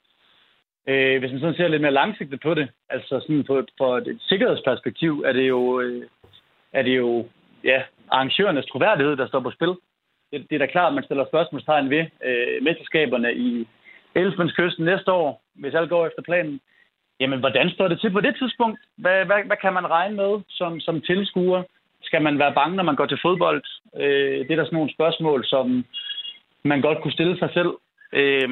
[0.87, 4.17] Øh, hvis man sådan ser lidt mere langsigtet på det, altså sådan på, på et
[4.21, 6.03] sikkerhedsperspektiv, er det jo, øh,
[6.73, 7.27] er det jo
[7.63, 9.73] ja, arrangørernes troværdighed, der står på spil.
[10.31, 13.67] Det, det er da klart, at man stiller spørgsmålstegn ved øh, mesterskaberne i
[14.15, 16.59] Elfenskysten næste år, hvis alt går efter planen.
[17.19, 18.79] Jamen, hvordan står det til på det tidspunkt?
[18.97, 21.63] Hvad, hvad, hvad kan man regne med som, som tilskuer?
[22.05, 23.63] Skal man være bange, når man går til fodbold?
[23.95, 25.85] Øh, det er der sådan nogle spørgsmål, som
[26.63, 27.71] man godt kunne stille sig selv.
[28.13, 28.49] Øh,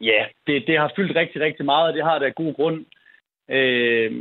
[0.00, 2.84] ja, det, det har fyldt rigtig, rigtig meget, og det har det af god grund.
[3.50, 4.12] Øh,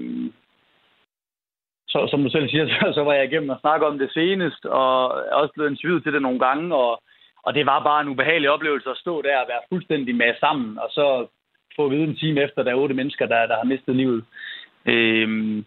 [1.88, 4.66] så, som du selv siger, så, så var jeg igennem og snakke om det senest,
[4.66, 4.96] og
[5.32, 7.02] er også blevet interviewet til det nogle gange, og,
[7.44, 10.78] og det var bare en ubehagelig oplevelse at stå der og være fuldstændig med sammen,
[10.78, 11.28] og så
[11.76, 14.26] få at vide en time efter, der er otte mennesker, der, der har mistet livet.
[14.86, 15.64] Øh,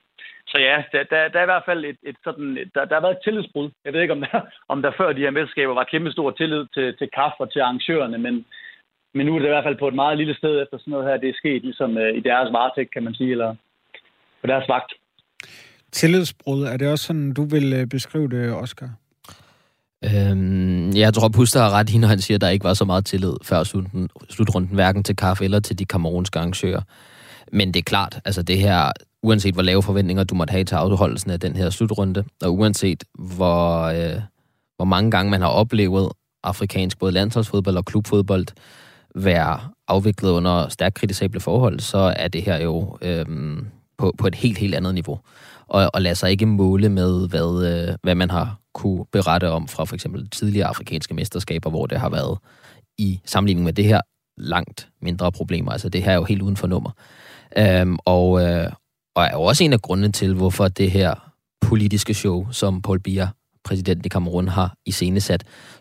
[0.57, 3.05] så ja, der, der, der er i hvert fald et, et sådan, der, der har
[3.07, 3.69] været et tillidsbrud.
[3.85, 4.41] Jeg ved ikke, om der,
[4.73, 7.61] om der før de her mesterskaber var kæmpe stor tillid til, til KAF og til
[7.61, 8.35] arrangørerne, men,
[9.15, 11.09] men nu er det i hvert fald på et meget lille sted efter sådan noget
[11.09, 13.51] her, det er sket ligesom øh, i deres varetægt, kan man sige, eller
[14.41, 14.93] på deres vagt.
[15.93, 18.91] Tillidsbrud, er det også sådan, du vil øh, beskrive det, Oscar?
[20.05, 22.85] Øhm, jeg tror, Puster har ret i, når han siger, at der ikke var så
[22.85, 26.83] meget tillid før slutrunden, slutrunden hverken til kaffe eller til de kamerunske arrangører.
[27.53, 28.93] Men det er klart, altså det her,
[29.27, 33.05] uanset hvor lave forventninger du måtte have til afholdelsen af den her slutrunde, og uanset
[33.15, 34.21] hvor, øh,
[34.77, 36.13] hvor mange gange man har oplevet
[36.43, 38.47] afrikansk både landsholdsfodbold og klubfodbold
[39.15, 43.27] være afviklet under stærkt kritisable forhold, så er det her jo øh,
[43.99, 45.19] på, på et helt, helt andet niveau.
[45.67, 49.69] og, og lad sig ikke måle med, hvad, øh, hvad man har kunne berette om
[49.69, 52.39] fra for eksempel tidligere afrikanske mesterskaber, hvor det har været
[52.99, 54.01] i sammenligning med det her
[54.37, 55.73] langt mindre problemer.
[55.73, 56.91] Altså det her er jo helt uden for nummer.
[57.59, 58.73] Øhm, og, øh,
[59.17, 63.01] og er jo også en af grundene til, hvorfor det her politiske show, som Paul
[63.01, 63.29] Biya,
[63.65, 65.21] præsidenten i Kamerun, har i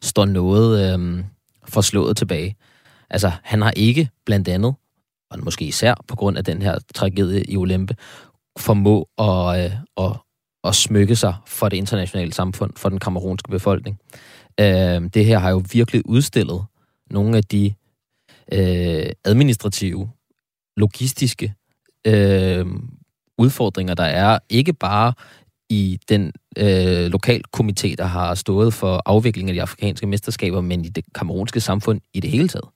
[0.01, 1.23] står noget øh,
[1.67, 2.55] forslået tilbage.
[3.09, 4.75] Altså, han har ikke blandt andet,
[5.31, 7.95] og måske især på grund af den her tragedie i Olympe,
[8.59, 10.17] formå at, øh, at,
[10.63, 13.99] at smykke sig for det internationale samfund, for den kamerunske befolkning.
[14.59, 16.65] Øh, det her har jo virkelig udstillet
[17.11, 17.73] nogle af de
[18.51, 20.09] øh, administrative,
[20.77, 21.53] logistiske
[22.07, 22.65] øh,
[23.37, 25.13] udfordringer, der er ikke bare
[25.69, 30.89] i den øh, lokalkomité, der har stået for afviklingen af de afrikanske mesterskaber, men i
[30.89, 32.69] det kamerunske samfund i det hele taget.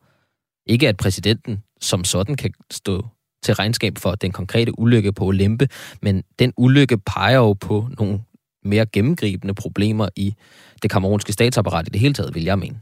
[0.65, 3.05] Ikke at præsidenten som sådan kan stå
[3.43, 5.67] til regnskab for den konkrete ulykke på Olympe,
[6.01, 8.19] men den ulykke peger jo på nogle
[8.63, 10.35] mere gennemgribende problemer i
[10.81, 12.79] det kamerunske statsapparat i det hele taget, vil jeg mene.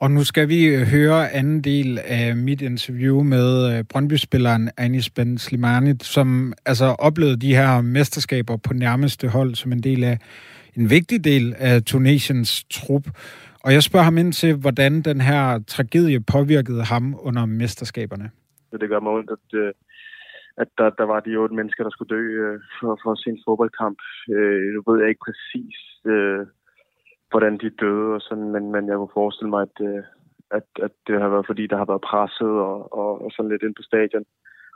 [0.00, 5.10] Og nu skal vi øh, høre anden del af mit interview med øh, Brøndby-spilleren Anis
[5.10, 10.18] Ben Slimani, som altså oplevede de her mesterskaber på nærmeste hold som en del af
[10.76, 13.06] en vigtig del af Tunesiens trup.
[13.64, 18.30] Og jeg spørger ham ind til, hvordan den her tragedie påvirkede ham under mesterskaberne.
[18.80, 19.72] Det gør mig ondt, at, øh,
[20.56, 22.22] at der, der var de otte mennesker, der skulle dø
[22.80, 23.98] for, for sin fodboldkamp.
[24.74, 25.76] Nu ved jeg ikke præcis,
[27.34, 30.02] hvordan de døde og sådan, men, men jeg kunne forestille mig, at, øh,
[30.50, 33.62] at, at det har været fordi, der har været presset og, og, og sådan lidt
[33.62, 34.24] ind på stadion.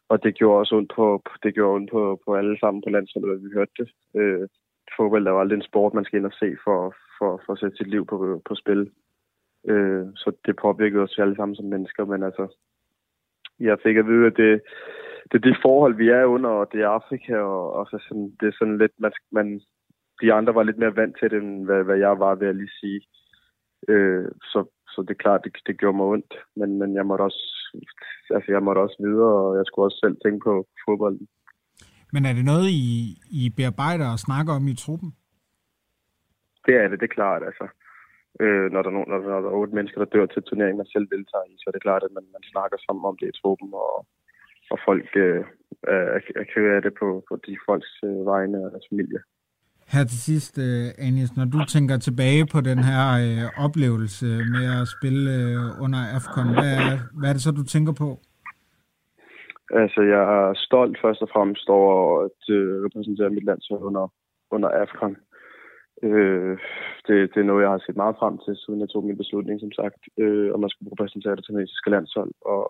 [0.08, 3.34] Og det gjorde også ondt på, det gjorde ondt på, på alle sammen på landsholdet,
[3.34, 3.88] at vi hørte det.
[4.20, 4.48] Øh,
[4.96, 7.58] fodbold er jo aldrig en sport, man skal ind og se for, for, for at
[7.58, 8.90] sætte sit liv på, på spil.
[9.68, 12.44] Øh, så det påvirkede os alle sammen som mennesker, men altså,
[13.60, 14.60] jeg fik at vide, at det,
[15.30, 18.32] det er det forhold, vi er under, og det er Afrika, og, og så sådan,
[18.40, 19.60] det er sådan lidt, man, man,
[20.20, 22.54] de andre var lidt mere vant til det, end hvad, hvad jeg var, vil jeg
[22.54, 23.00] lige sige.
[23.88, 26.34] Øh, så, så det er klart, det, det gjorde mig ondt.
[26.56, 27.58] Men, men jeg måtte også
[28.36, 31.28] altså jeg måtte også videre, og jeg skulle også selv tænke på fodbolden.
[32.12, 32.88] Men er det noget, I,
[33.40, 35.10] I bearbejder og snakker om i truppen?
[36.66, 37.42] Det er det, det er klart.
[37.48, 37.66] Altså,
[38.42, 40.92] øh, når, der er nogen, når, der er otte mennesker, der dør til turnering, man
[40.94, 43.38] selv deltager i, så er det klart, at man, man snakker sammen om det i
[43.40, 44.06] truppen, og,
[44.72, 45.44] og folk øh,
[45.94, 49.20] er, er ked af det på, på de folks øh, vegne og deres familie.
[49.92, 54.66] Her til sidst, øh, Anis, når du tænker tilbage på den her øh, oplevelse med
[54.80, 58.08] at spille øh, under AFCON, hvad er, hvad er det så, du tænker på?
[59.80, 61.94] Altså, jeg er stolt først og fremmest over
[62.26, 64.04] at øh, repræsentere mit land under,
[64.50, 65.16] under AFCON.
[66.02, 66.58] Øh,
[67.06, 69.60] det, det er noget, jeg har set meget frem til, siden jeg tog min beslutning,
[69.60, 72.32] som sagt, øh, om at skulle repræsentere det tunesiske landshold.
[72.40, 72.62] Og,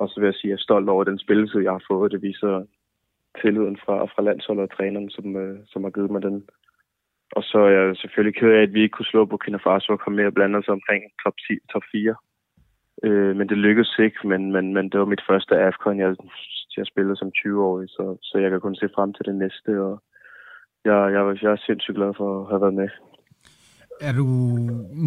[0.00, 2.12] og så vil jeg sige, at jeg er stolt over den spilletid, jeg har fået.
[2.12, 2.52] Det viser
[3.42, 6.48] tilliden fra, fra landsholdet og træneren, som, øh, som har givet mig den.
[7.36, 10.00] Og så er jeg selvfølgelig ked af, at vi ikke kunne slå Burkina Faso og
[10.00, 12.14] komme med og blande os omkring top, 10, top 4.
[13.04, 16.16] Øh, men det lykkedes ikke, men, men, men det var mit første AFCON, jeg,
[16.76, 20.02] jeg spillede som 20-årig, så, så jeg kan kun se frem til det næste, og
[20.84, 22.88] jeg, jeg, jeg er sindssygt glad for at have været med.
[24.00, 24.26] Er du,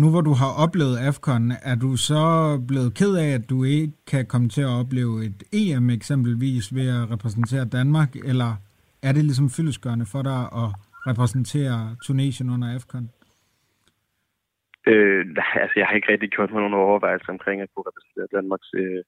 [0.02, 2.24] nu hvor du har oplevet AFCON, er du så
[2.68, 6.88] blevet ked af, at du ikke kan komme til at opleve et EM eksempelvis ved
[6.98, 8.52] at repræsentere Danmark, eller
[9.04, 10.70] er det ligesom fyldesgørende for dig at
[11.10, 13.10] repræsentere Tunesien under AFCON?
[14.92, 15.26] Øh,
[15.64, 19.04] altså, jeg har ikke rigtig gjort mig nogen overvejelser omkring at kunne repræsentere Danmarks øh,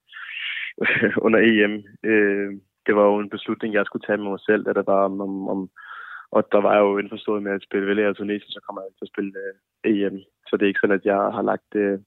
[1.25, 1.73] under EM.
[2.09, 2.49] Øh,
[2.85, 5.21] det var jo en beslutning, jeg skulle tage med mig selv, da der var om,
[5.21, 5.69] om, om
[6.31, 9.05] og der var jo indforstået med at spille Vælge og Tunesien, så kommer jeg til
[9.05, 9.53] at spille øh,
[9.91, 10.17] EM.
[10.47, 11.99] Så det er ikke sådan, at jeg har lagt øh,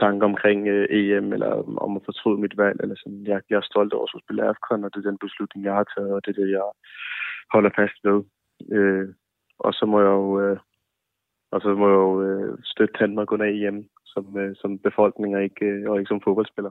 [0.00, 1.50] tanker omkring øh, EM, eller
[1.84, 2.80] om at fortryde mit valg.
[2.82, 3.26] Eller sådan.
[3.26, 5.86] Jeg, jeg er stolt over at spille AFCON, og det er den beslutning, jeg har
[5.96, 6.64] taget, og det er det, jeg
[7.52, 8.18] holder fast ved.
[8.76, 9.08] Øh,
[9.58, 10.58] og så må jeg jo, øh,
[11.52, 15.42] og så må jeg jo øh, støtte Danmark under EM som, øh, som befolkning og
[15.42, 16.70] ikke, øh, og ikke som fodboldspiller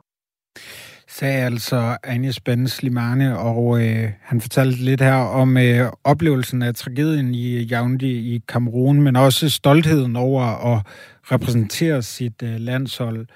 [1.13, 6.75] sagde altså Agnes Ben Slimane, og øh, han fortalte lidt her om øh, oplevelsen af
[6.75, 10.43] tragedien i Yaoundé i Kamerun, men også stoltheden over
[10.75, 10.81] at
[11.31, 13.27] repræsentere sit øh, landshold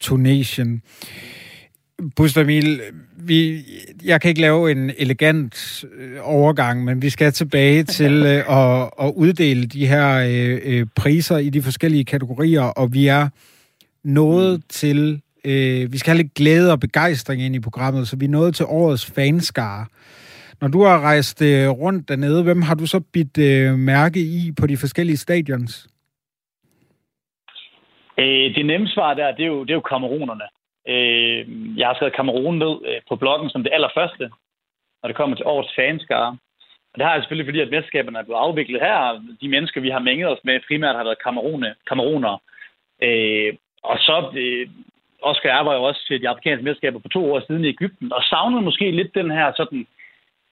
[0.00, 0.82] Tunesien.
[2.16, 2.80] Buster Emil,
[3.16, 3.64] vi,
[4.04, 8.90] jeg kan ikke lave en elegant øh, overgang, men vi skal tilbage til øh, at,
[9.00, 13.28] at uddele de her øh, øh, priser i de forskellige kategorier, og vi er
[14.04, 14.62] nået mm.
[14.68, 18.36] til Øh, vi skal have lidt glæde og begejstring ind i programmet, så vi er
[18.38, 19.86] nået til årets fanskare.
[20.60, 24.52] Når du har rejst øh, rundt dernede, hvem har du så bidt øh, mærke i
[24.60, 25.88] på de forskellige stadions?
[28.18, 30.44] Øh, det nemme svar der, det er jo, det er jo kamerunerne.
[30.88, 31.40] Øh,
[31.78, 34.30] jeg har skrevet Kamerun ned øh, på bloggen som det allerførste,
[35.00, 36.30] når det kommer til årets fanskare.
[36.90, 39.22] Og det har jeg selvfølgelig, fordi at mesterskaberne er blevet afviklet her.
[39.40, 42.34] De mennesker, vi har mænget os med, primært har været kamerone, kameruner.
[43.02, 44.68] Øh, og så, øh,
[45.22, 48.12] Oscar jeg var jo også til de afrikanske mesterskaber for to år siden i Ægypten,
[48.12, 49.86] og savnede måske lidt den her sådan,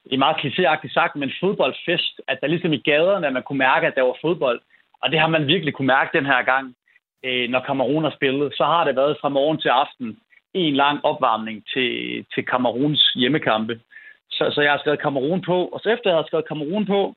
[0.05, 3.87] i meget klichéagtigt sagt, men fodboldfest, at der ligesom i gaderne, at man kunne mærke,
[3.87, 4.61] at der var fodbold.
[5.03, 6.75] Og det har man virkelig kunne mærke den her gang,
[7.25, 8.55] øh, når Kamerun har spillet.
[8.57, 10.19] Så har det været fra morgen til aften
[10.55, 13.81] en lang opvarmning til, til Kameruns hjemmekampe.
[14.31, 17.14] Så, så jeg har skrevet Kamerun på, og så efter jeg har skrevet Kamerun på,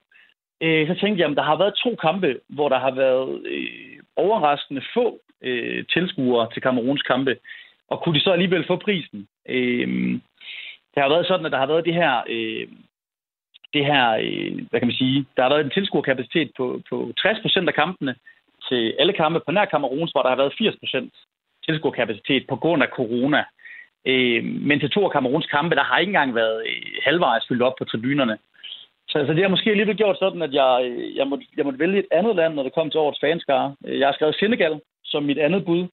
[0.62, 3.99] øh, så tænkte jeg, at der har været to kampe, hvor der har været øh,
[4.16, 7.38] overraskende få øh, tilskuere til Kameruns kampe.
[7.89, 9.28] Og kunne de så alligevel få prisen?
[9.50, 9.88] Øh,
[10.94, 12.68] det har været sådan, at der har været det her, øh,
[13.74, 17.68] det her øh, hvad kan man sige, der har været en tilskuerkapacitet på, på 60%
[17.68, 18.16] af kampene
[18.70, 21.10] til alle kampe på nær Kameruns, hvor der har været 80%
[21.66, 23.44] tilskuerkapacitet på grund af corona.
[24.06, 27.62] Øh, men til to af Kameruns kampe, der har ikke engang været øh, halvvejs fyldt
[27.62, 28.38] op på tribunerne.
[29.10, 31.80] Så, så det har måske alligevel gjort sådan, at jeg, øh, jeg, måtte, jeg måtte
[31.80, 33.76] vælge et andet land, når det kom til årets fanskare.
[33.84, 34.80] Jeg har skrevet Senegal
[35.12, 35.88] som mit andet bud,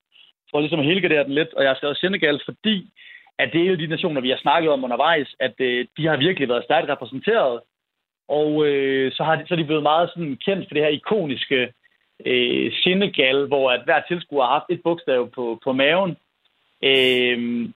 [0.50, 2.76] for ligesom at helgardere den lidt, og jeg har skrevet Senegal, fordi
[3.38, 6.16] at det er jo de nationer, vi har snakket om undervejs, at øh, de har
[6.16, 7.60] virkelig været stærkt repræsenteret,
[8.28, 10.90] og øh, så, har de, så er de blevet meget sådan kendt for det her
[10.90, 11.72] ikoniske
[12.26, 16.16] øh, Senegal, hvor at hver tilskuer har haft et bogstav på, på maven.
[16.82, 17.68] Øh,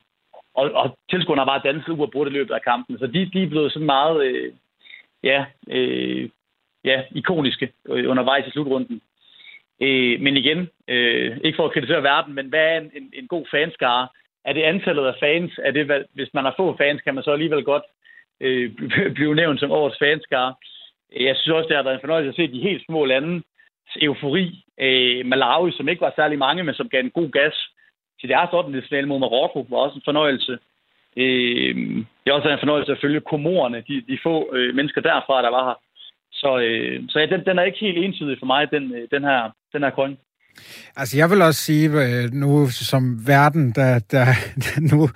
[0.55, 2.99] og, og tilskuerne har bare danset uafbrudt i løbet af kampen.
[2.99, 4.53] Så de, de er blevet sådan meget øh,
[5.22, 6.28] ja, øh,
[6.84, 9.01] ja, ikoniske øh, undervejs i slutrunden.
[9.83, 13.28] Øh, men igen, øh, ikke for at kritisere verden, men hvad er en, en, en
[13.28, 14.09] god fanskare?
[14.45, 15.53] Er det antallet af fans?
[15.64, 17.83] Er det, hvis man har få fans, kan man så alligevel godt
[18.41, 18.70] øh,
[19.16, 20.55] blive nævnt som årets fanskare.
[21.20, 23.43] Jeg synes også, det har været en fornøjelse at se de helt små lande
[24.03, 24.64] eufori.
[24.80, 27.55] Øh, Malawi, som ikke var særlig mange, men som gav en god gas
[28.20, 30.59] til deres ordentlige mod Marokko, var også en fornøjelse.
[31.16, 31.74] Øh,
[32.20, 35.51] det er også en fornøjelse at følge komorerne, de, de få øh, mennesker derfra, der
[35.51, 35.78] var her.
[36.33, 39.22] Så, øh, så ja, den, den er ikke helt entydig for mig, den, øh, den
[39.22, 39.41] her,
[39.72, 40.16] den her coin.
[40.97, 44.26] Altså, jeg vil også sige, øh, nu som verden, der, der
[44.93, 45.09] nu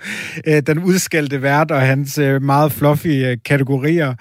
[0.47, 4.13] øh, den udskældte vært og hans meget fluffy kategorier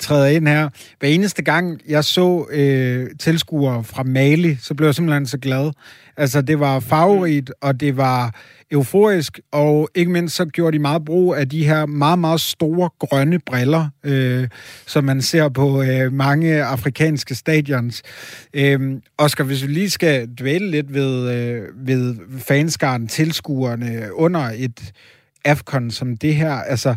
[0.00, 0.68] træder ind her.
[0.98, 5.72] Hver eneste gang, jeg så øh, tilskuere fra Mali, så blev jeg simpelthen så glad.
[6.16, 8.34] Altså, det var farverigt, og det var
[8.70, 12.90] euforisk, og ikke mindst så gjorde de meget brug af de her meget, meget store
[12.98, 14.48] grønne briller, øh,
[14.86, 18.02] som man ser på øh, mange afrikanske stadions.
[18.54, 18.80] Øh,
[19.18, 24.92] Oscar, hvis vi lige skal dvæle lidt ved, øh, ved fanskaren, tilskuerne under et
[25.44, 26.94] AFCON som det her, altså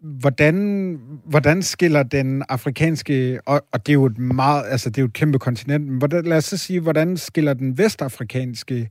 [0.00, 5.02] hvordan, hvordan skiller den afrikanske, og, og det er jo et meget, altså det er
[5.02, 8.88] jo et kæmpe kontinent, men hvordan, lad os så sige, hvordan skiller den vestafrikanske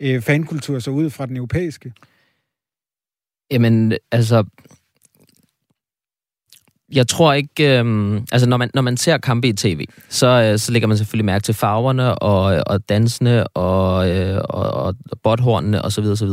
[0.00, 1.92] øh, fankultur så ud fra den europæiske?
[3.50, 4.44] Jamen, altså,
[6.92, 10.58] jeg tror ikke, øh, altså når man, når man ser kampe i tv, så, øh,
[10.58, 15.82] så lægger man selvfølgelig mærke til farverne og, og dansene og, øh, og, og botthornene
[15.82, 16.04] osv.
[16.04, 16.30] osv.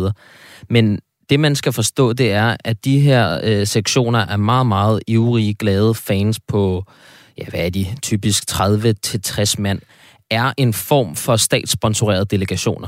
[0.69, 0.99] Men
[1.29, 5.53] det, man skal forstå, det er, at de her øh, sektioner er meget, meget ivrige,
[5.53, 6.83] glade fans på,
[7.37, 9.79] ja, hvad er de, typisk 30-60 mand,
[10.31, 12.87] er en form for statssponsorerede delegationer.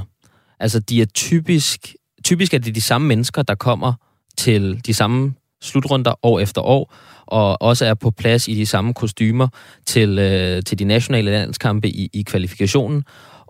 [0.60, 3.94] Altså, de er typisk, typisk er det de samme mennesker, der kommer
[4.38, 6.94] til de samme slutrunder år efter år,
[7.26, 9.48] og også er på plads i de samme kostymer
[9.86, 13.04] til, øh, til de nationale landskampe i, i kvalifikationen.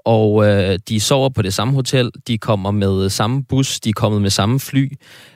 [0.08, 3.94] Og øh, de sover på det samme hotel, de kommer med samme bus, de er
[3.94, 4.92] kommet med samme fly.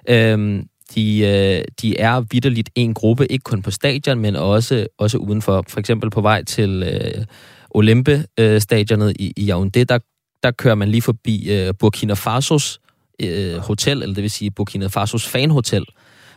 [0.09, 0.63] Øh,
[0.95, 5.65] de, øh, de er vidderligt en gruppe, ikke kun på stadion, men også, også udenfor.
[5.67, 7.26] For eksempel på vej til øh,
[7.72, 9.99] Olympe-stadionet øh, i, i Yaoundé, der
[10.43, 12.80] der kører man lige forbi øh, Burkina Fasos
[13.22, 15.86] øh, hotel, eller det vil sige Burkina Fasos fanhotel,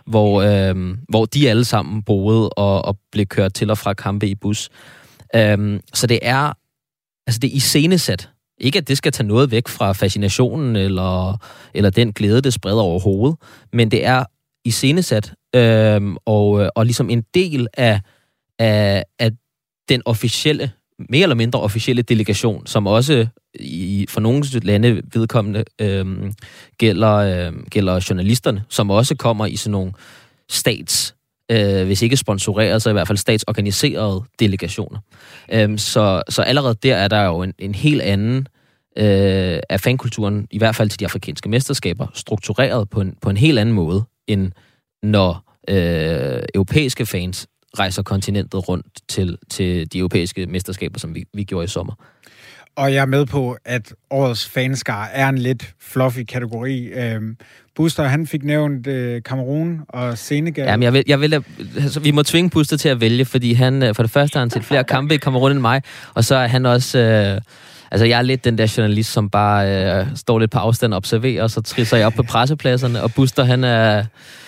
[0.06, 4.28] hvor, øh, hvor de alle sammen boede og, og blev kørt til og fra kampe
[4.28, 4.70] i bus.
[5.34, 6.52] Øh, så det er,
[7.26, 8.30] altså det er iscenesat.
[8.60, 11.36] Ikke at det skal tage noget væk fra fascinationen eller,
[11.74, 13.36] eller den glæde, det spreder over hovedet,
[13.72, 14.24] men det er
[14.64, 18.00] iscenesat øhm, og, øh, og ligesom en del af,
[18.58, 19.30] af, af
[19.88, 23.26] den officielle mere eller mindre officielle delegation, som også
[23.60, 26.32] i, for nogle lande vedkommende øhm,
[26.78, 29.92] gælder, øhm, gælder journalisterne, som også kommer i sådan nogle
[30.48, 31.13] stats,
[31.50, 34.98] øh, hvis ikke sponsoreret, så i hvert fald statsorganiserede delegationer.
[35.52, 38.48] Øhm, så, så allerede der er der jo en, en helt anden
[38.98, 43.36] øh, af fankulturen, i hvert fald til de afrikanske mesterskaber, struktureret på en, på en
[43.36, 44.52] helt anden måde, end
[45.02, 47.46] når øh, europæiske fans
[47.78, 51.94] rejser kontinentet rundt til, til de europæiske mesterskaber, som vi, vi gjorde i sommer.
[52.76, 56.86] Og jeg er med på, at årets fanskar er en lidt fluffy kategori.
[56.86, 57.36] Øhm,
[57.76, 60.64] Buster, han fik nævnt øh, Cameroon og Senegal.
[60.64, 61.44] Jamen, jeg vil, jeg vil,
[61.76, 64.40] altså, vi må tvinge Buster til at vælge, fordi han, øh, for det første har
[64.40, 65.82] han set flere kampe i Cameroon end mig,
[66.14, 66.98] og så er han også...
[66.98, 67.40] Øh,
[67.90, 69.60] Altså, jeg er lidt den der journalist, som bare
[70.00, 73.10] øh, står lidt på afstand og observerer, og så trisser jeg op på pressepladserne, og
[73.16, 74.04] Buster, han er...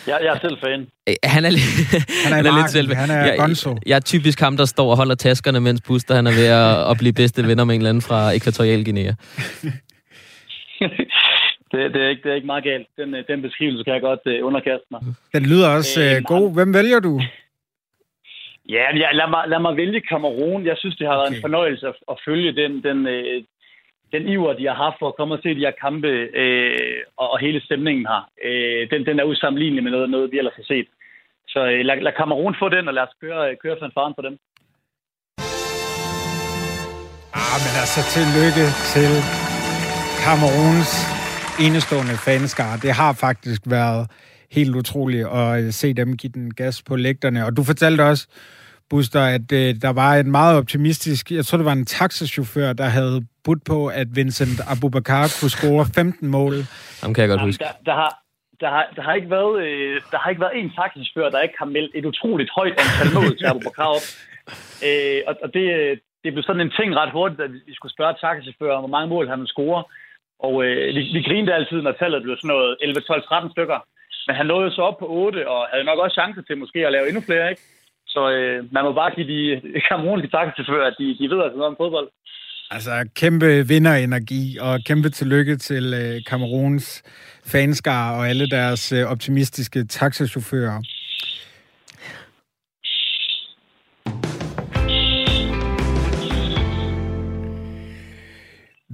[0.07, 0.81] Jeg, jeg er selv fan.
[1.09, 2.95] Øh, han er, han er, han er lidt selv.
[2.95, 3.79] Han er jeg, gonzo.
[3.87, 6.73] Jeg er typisk ham, der står og holder taskerne, mens Buster han er ved at,
[6.91, 9.13] at blive bedste venner med en eller anden fra Ekvatorial Guinea.
[11.73, 12.87] det, det, er ikke, det er ikke meget galt.
[12.99, 15.01] Den, øh, den beskrivelse kan jeg godt uh, underkaste mig.
[15.35, 16.55] Den lyder også uh, god.
[16.55, 17.21] Hvem vælger du?
[18.69, 20.67] Ja, ja lad, mig, lad mig vælge Kamerun.
[20.67, 21.37] Jeg synes, det har været okay.
[21.37, 23.43] en fornøjelse at, at følge den, den, øh,
[24.13, 26.09] den iver, de har haft for at komme og se de her kampe,
[26.43, 28.23] øh, og, og hele stemningen her.
[28.45, 30.89] Øh, den, den er usammenlignelig med noget, noget, vi ellers har set.
[31.49, 34.35] Så øh, lad, lad Kamerun få den, og lad os køre, køre fanfaren for dem.
[37.41, 39.13] Ah, men altså, tillykke til
[40.25, 40.93] Kameruns
[41.65, 42.73] enestående fanskar.
[42.85, 44.03] Det har faktisk været
[44.57, 47.47] helt utroligt at se dem give den gas på lægterne.
[47.47, 48.27] Og du fortalte også,
[48.91, 52.89] Buster, at øh, der var en meget optimistisk, jeg tror det var en taxachauffør, der
[52.99, 56.55] havde budt på, at Vincent Abubakar kunne score 15 mål.
[57.03, 57.65] Ham kan jeg godt huske.
[57.65, 58.13] Der, der, har,
[58.61, 61.59] der, har, der, har ikke været, øh, der har ikke været en taxachauffør, der ikke
[61.59, 64.07] har meldt et utroligt højt antal mål til Abubakar op.
[64.89, 65.65] Øh, og, og det,
[66.25, 69.29] det blev sådan en ting ret hurtigt, at vi skulle spørge taxachaufføren, hvor mange mål
[69.29, 69.85] han ville score.
[70.47, 73.79] Og øh, vi, vi grinede altid, når tallet blev sådan noget 11, 12, 13 stykker.
[74.27, 76.93] Men han nåede så op på 8, og havde nok også chance til måske at
[76.93, 77.63] lave endnu flere, ikke?
[78.07, 79.43] Så øh, man må bare give de
[79.89, 82.09] kamerunske taxachauffører, at de, de ved altså noget om fodbold.
[82.71, 87.03] Altså, kæmpe vinderenergi, og kæmpe tillykke til øh, Kameruns
[87.47, 90.83] fanskar og alle deres øh, optimistiske taxachauffører.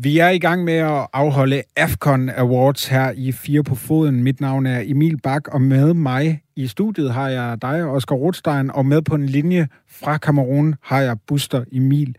[0.04, 4.22] Vi er i gang med at afholde AFCON Awards her i Fire på Foden.
[4.22, 8.70] Mit navn er Emil Bak, og med mig i studiet har jeg dig, Oscar Rothstein,
[8.70, 12.16] og med på en linje fra Kamerun har jeg Buster Emil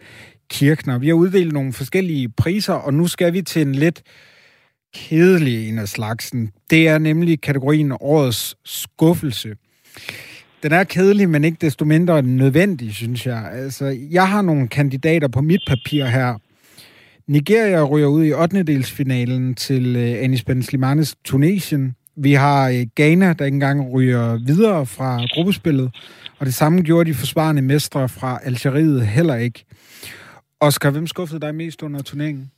[0.50, 0.98] Kirkner.
[0.98, 4.02] Vi har uddelt nogle forskellige priser, og nu skal vi til en lidt
[4.96, 6.52] kedelig en af slagsen.
[6.70, 9.56] Det er nemlig kategorien Årets Skuffelse.
[10.64, 13.52] Den er kedelig, men ikke desto mindre nødvendig, synes jeg.
[13.54, 16.38] Altså, jeg har nogle kandidater på mit papir her,
[17.28, 18.63] Nigeria ryger ud i 8.
[18.63, 21.95] delsfinalen til uh, Anis Ben Slimanes Tunesien.
[22.15, 25.91] Vi har uh, Ghana, der ikke engang ryger videre fra gruppespillet.
[26.39, 29.65] Og det samme gjorde de forsvarende mestre fra Algeriet heller ikke.
[30.59, 32.51] Oscar, hvem skuffede dig mest under turneringen?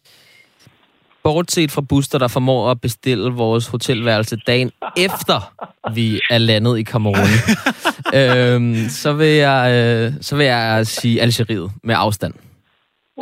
[1.23, 5.53] Bortset fra Buster, der formår at bestille vores hotelværelse dagen efter
[5.93, 7.27] vi er landet i Kamerun,
[8.19, 12.33] øhm, så, vil jeg, øh, så vil jeg sige Algeriet med afstand.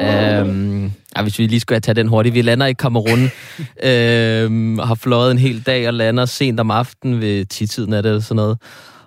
[0.01, 2.35] Øhm, ja, hvis vi lige skulle tage den hurtigt.
[2.35, 3.19] Vi lander i Kamerun,
[3.89, 8.23] øhm, har fløjet en hel dag og lander sent om aftenen ved 10-tiden er det
[8.23, 8.57] sådan noget.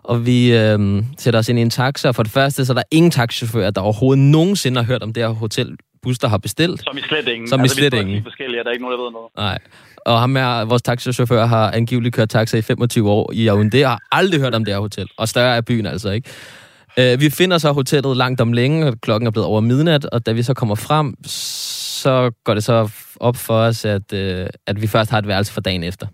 [0.03, 2.74] Og vi øhm, sætter os ind i en taxa, og for det første så er
[2.74, 6.82] der ingen taxichauffør, der overhovedet nogensinde har hørt om det her hotel, Buster har bestilt.
[6.82, 7.49] Som i slet ingen.
[7.49, 8.14] Som altså, i slet ingen.
[8.14, 9.28] Vi er forskellige, der er ikke nogen, der ved noget.
[9.37, 9.59] Nej.
[10.07, 13.91] Og ham her, vores taxichauffør har angiveligt kørt taxa i 25 år i Yaoundé, og
[13.91, 15.09] har aldrig hørt om det her hotel.
[15.18, 16.30] Og større er byen altså ikke.
[17.01, 20.27] Uh, vi finder så hotellet langt om længe, og klokken er blevet over midnat, og
[20.27, 24.83] da vi så kommer frem, så går det så op for os, at, uh, at
[24.83, 26.07] vi først har et værelse for dagen efter.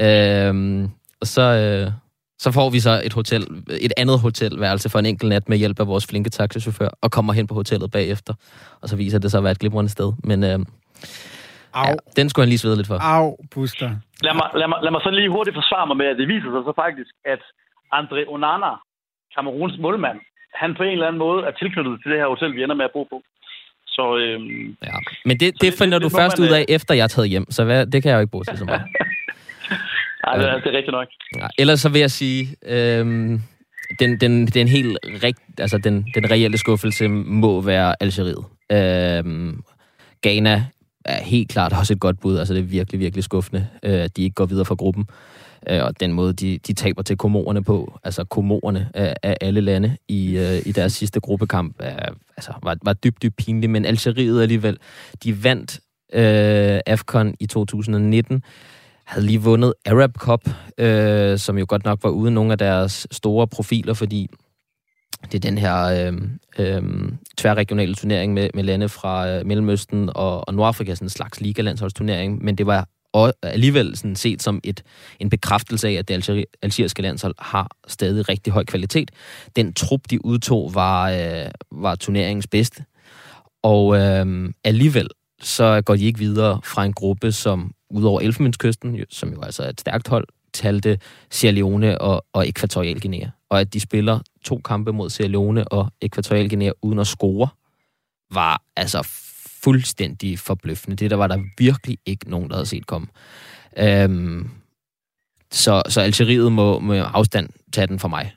[0.00, 0.88] Uh,
[1.20, 1.44] og så,
[1.86, 1.92] uh,
[2.38, 3.46] så får vi så et hotel,
[3.80, 7.32] et andet hotelværelse for en enkelt nat med hjælp af vores flinke taxichauffør, og kommer
[7.32, 8.34] hen på hotellet bagefter.
[8.82, 10.12] Og så viser det sig at være et glimrende sted.
[10.24, 10.48] Men uh,
[11.76, 12.98] ja, den skulle han lige svede lidt for.
[13.00, 13.90] Au, Buster.
[14.22, 16.50] Lad mig, lad, mig, lad mig så lige hurtigt forsvare mig med, at det viser
[16.54, 17.42] sig så faktisk, at
[17.98, 18.72] André Onana,
[19.34, 20.18] Kameruns målmand,
[20.54, 22.84] han på en eller anden måde er tilknyttet til det her hotel, vi ender med
[22.84, 23.22] at bo på.
[23.86, 24.96] Så, øhm, ja.
[25.24, 27.04] Men det, det, det finder det, du det, først man, ud af, øh, efter jeg
[27.04, 28.82] er taget hjem, så hvad, det kan jeg jo ikke bruge til så meget.
[30.26, 31.08] Nej, det, er, det er rigtigt nok.
[31.36, 33.40] Ja, ellers så vil jeg sige, øhm,
[33.98, 38.44] den, den, den helt rigt, altså den, den reelle skuffelse må være Algeriet.
[38.72, 39.62] Øhm,
[40.22, 40.64] Ghana
[41.04, 42.38] er helt klart også et godt bud.
[42.38, 45.06] Altså det er virkelig, virkelig skuffende, øh, at de ikke går videre fra gruppen.
[45.68, 49.60] Øh, og den måde, de, de taber til komorerne på, altså komorerne af, af alle
[49.60, 53.72] lande i, øh, i deres sidste gruppekamp, er, altså, var, var dybt, dybt pinligt.
[53.72, 54.78] Men Algeriet alligevel,
[55.24, 55.80] de vandt
[56.12, 58.42] øh, AFCON i 2019,
[59.04, 60.48] havde lige vundet Arab Cup,
[60.78, 64.28] øh, som jo godt nok var uden nogle af deres store profiler, fordi
[65.32, 66.12] det er den her øh,
[66.58, 66.82] øh,
[67.38, 72.44] tværregionale turnering med, med lande fra øh, Mellemøsten og, og Nordafrika, sådan en slags ligalandsholdsturnering,
[72.44, 74.82] men det var og alligevel sådan set som et,
[75.20, 79.10] en bekræftelse af, at det algeriske landshold har stadig rigtig høj kvalitet.
[79.56, 82.84] Den trup, de udtog, var, øh, var turneringens bedste.
[83.62, 85.08] Og øh, alligevel
[85.40, 89.68] så går de ikke videre fra en gruppe, som udover Elfenbenskysten, som jo altså er
[89.68, 90.98] et stærkt hold, talte
[91.30, 93.26] Sierra Leone og, og Ekvatorial Guinea.
[93.50, 97.48] Og at de spiller to kampe mod Sierra Leone og Ekvatorial Guinea uden at score,
[98.34, 99.02] var altså
[99.64, 100.96] fuldstændig forbløffende.
[100.96, 103.06] Det der var der virkelig ikke nogen, der havde set komme.
[103.78, 104.50] Øhm,
[105.50, 108.32] så, så Algeriet må med afstand tage den for mig.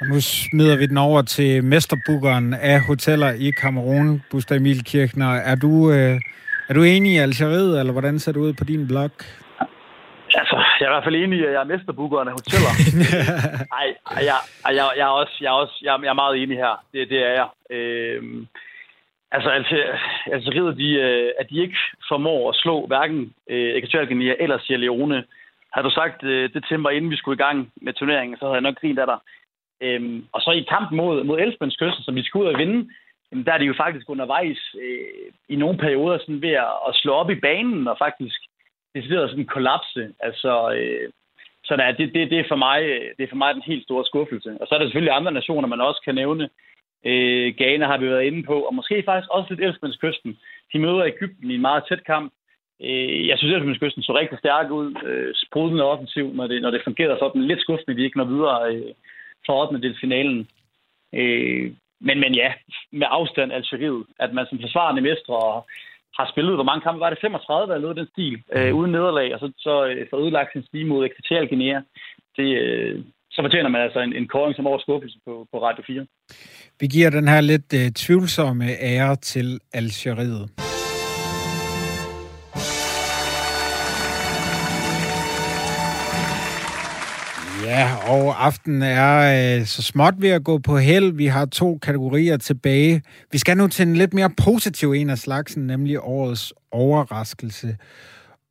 [0.00, 5.34] Og nu smider vi den over til mesterbookeren af hoteller i Kamerun, Buster Emil Kirchner.
[5.34, 6.20] Er du, øh,
[6.68, 9.10] er du enig i Algeriet, eller hvordan ser det ud på din blog?
[10.40, 12.72] Altså, jeg er i hvert fald enig i, at jeg er mesterbookeren af hoteller.
[13.76, 13.86] Nej,
[14.30, 16.84] jeg, jeg, jeg, er også, jeg, er også, jeg, er meget enig her.
[16.92, 17.48] Det, det er jeg.
[17.76, 18.46] Øhm,
[19.34, 19.76] altså, altså,
[20.34, 21.78] altså Algeriet, de, øh, at de ikke
[22.08, 25.24] formår at slå hverken øh, Ekvatorial eller Sierra Leone.
[25.74, 28.44] Har du sagt øh, det til mig, inden vi skulle i gang med turneringen, så
[28.44, 29.18] havde jeg nok grint af dig.
[29.80, 32.90] Øhm, og så i kampen mod, mod Elfbenskysten, som vi skulle ud og vinde,
[33.32, 36.94] jamen, der er de jo faktisk undervejs øh, i nogle perioder sådan ved at, at
[36.94, 38.40] slå op i banen og faktisk
[38.94, 40.02] decideret sådan kollapse.
[40.20, 41.10] Altså, øh,
[41.64, 43.84] så der, det, det, det, er for mig, øh, det er for mig den helt
[43.84, 44.50] store skuffelse.
[44.60, 46.48] Og så er der selvfølgelig andre nationer, man også kan nævne.
[47.04, 50.38] Øh, Ghana har vi været inde på, og måske faktisk også lidt Elfenbenskysten.
[50.72, 52.32] De møder Ægypten i en meget tæt kamp.
[52.82, 56.70] Øh, jeg synes, at Elfenbenskysten så rigtig stærk ud, øh, sprudlende offensiv, når det, når
[56.70, 57.42] det fungerede sådan.
[57.42, 58.92] Lidt skuffende, at de ikke når videre øh,
[59.46, 59.94] for 8.
[60.00, 60.48] finalen.
[61.14, 62.52] Øh, men, men ja,
[62.92, 65.66] med afstand Algeriet, at man som forsvarende mestre og
[66.18, 67.18] har spillet, hvor mange kampe var det?
[67.20, 70.66] 35 eller noget den stil, øh, uden nederlag, og så, så øh, så ødelagt sin
[70.66, 71.80] stige mod Ekvatorial Guinea.
[72.36, 73.04] Det, øh,
[73.34, 76.06] så fortjener man altså en, en koring som overskuffelse på, på Radio 4.
[76.80, 80.50] Vi giver den her lidt øh, tvivlsomme ære til Algeriet.
[87.66, 91.12] Ja, og aftenen er øh, så småt ved at gå på held.
[91.12, 93.02] Vi har to kategorier tilbage.
[93.32, 97.76] Vi skal nu til en lidt mere positiv en af slagsen, nemlig årets overraskelse.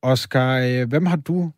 [0.02, 1.52] Oscar, øh, hvem har du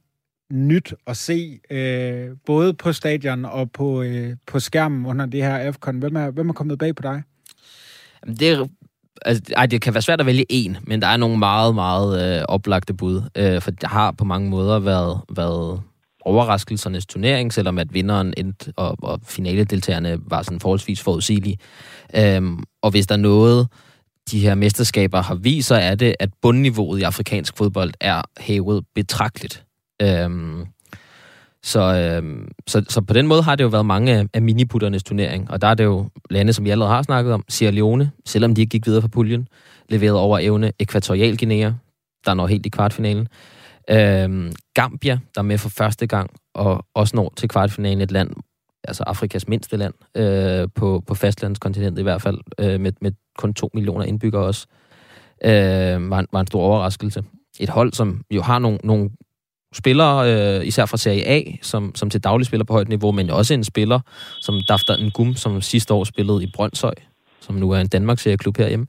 [0.51, 5.57] nyt at se, øh, både på stadion og på, øh, på skærmen under det her
[5.57, 5.99] AFCON?
[5.99, 7.23] Hvem er, hvem er kommet bag på dig?
[8.23, 8.67] Jamen, Det er
[9.21, 12.39] Altså, ej, det kan være svært at vælge en, men der er nogle meget, meget
[12.39, 13.21] øh, oplagte bud.
[13.37, 15.81] Øh, for det har på mange måder været, været
[16.21, 21.57] overraskelsernes turnering, selvom at vinderen endte, og, og finaledeltagerne var sådan forholdsvis forudsigelige.
[22.15, 23.67] Øhm, og hvis der er noget,
[24.31, 28.85] de her mesterskaber har vist, så er det, at bundniveauet i afrikansk fodbold er hævet
[28.95, 29.64] betragteligt.
[30.01, 30.65] Øhm,
[31.63, 35.51] så, øhm, så, så på den måde har det jo været mange af, miniputternes turnering,
[35.51, 38.55] og der er det jo lande, som vi allerede har snakket om, Sierra Leone, selvom
[38.55, 39.47] de ikke gik videre fra puljen,
[39.89, 41.71] leveret over evne Ekvatorial Guinea,
[42.25, 43.27] der når helt i kvartfinalen.
[43.89, 48.29] Øhm, Gambia, der er med for første gang, og også når til kvartfinalen et land,
[48.83, 53.53] altså Afrikas mindste land, øh, på, på fastlandskontinentet i hvert fald, øh, med, med kun
[53.53, 54.67] to millioner indbyggere også,
[55.43, 57.23] øh, var, en, var en stor overraskelse.
[57.59, 59.09] Et hold, som jo har nogle, nogle
[59.75, 63.29] spillere, øh, især fra Serie A, som, som til daglig spiller på højt niveau, men
[63.29, 63.99] også en spiller,
[64.41, 66.93] som Daftar Ngum, som sidste år spillede i Brøndshøj,
[67.41, 68.85] som nu er en Danmarks serieklub herhjemme,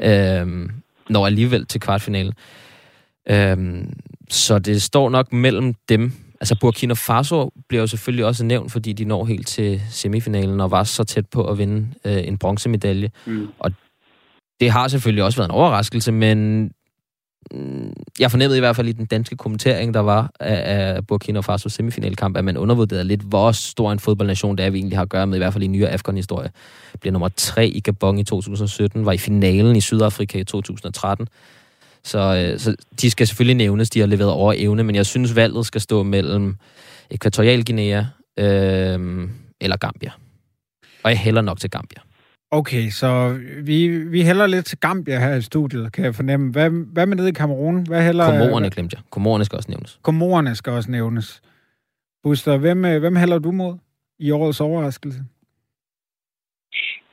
[0.00, 0.68] øh,
[1.08, 2.32] når alligevel til kvartfinalen.
[3.30, 3.92] Øhm,
[4.30, 6.12] så det står nok mellem dem.
[6.40, 10.70] Altså Burkina Faso bliver jo selvfølgelig også nævnt, fordi de når helt til semifinalen og
[10.70, 13.10] var så tæt på at vinde øh, en bronzemedalje.
[13.26, 13.48] Mm.
[13.58, 13.72] Og
[14.60, 16.70] det har selvfølgelig også været en overraskelse, men
[17.50, 21.40] Mm, jeg fornemmede i hvert fald i den danske kommentering, der var af, af Burkina
[21.40, 25.02] Faso semifinalkamp, at man undervurderede lidt, hvor stor en fodboldnation det er, vi egentlig har
[25.02, 26.50] at gøre med, i hvert fald i nyere Afghan-historie.
[27.00, 31.28] Bliver nummer tre i Gabon i 2017, var i finalen i Sydafrika i 2013.
[32.04, 35.36] Så, øh, så de skal selvfølgelig nævnes, de har leveret over evne, men jeg synes,
[35.36, 36.56] valget skal stå mellem
[37.10, 38.04] Ekvatorial Guinea
[38.36, 39.28] øh,
[39.60, 40.10] eller Gambia.
[41.02, 42.00] Og jeg hælder nok til Gambia.
[42.50, 46.52] Okay, så vi, vi hælder lidt til Gambia her i studiet, kan jeg fornemme.
[46.52, 47.86] Hvad, hvad med nede i Kamerun?
[47.88, 49.02] Hvad hælder, Komorerne glemte jeg.
[49.10, 50.00] Komorerne skal også nævnes.
[50.02, 51.42] Komorerne skal også nævnes.
[52.22, 53.74] Buster, hvem, øh, hvem hælder du mod
[54.18, 55.20] i årets overraskelse?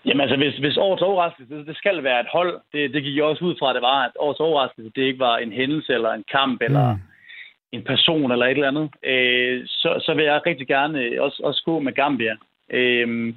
[0.06, 2.62] Jamen altså, hvis, hvis årets overraskelse, det, det skal være et hold.
[2.74, 5.20] Det, det gik jeg også ud fra, at det var, at årets overraskelse, det ikke
[5.20, 7.02] var en hændelse eller en kamp eller mm.
[7.72, 8.90] en person eller et eller andet.
[9.04, 12.36] Øh, så, så vil jeg rigtig gerne også, også gå med Gambia.
[12.70, 13.34] Øh,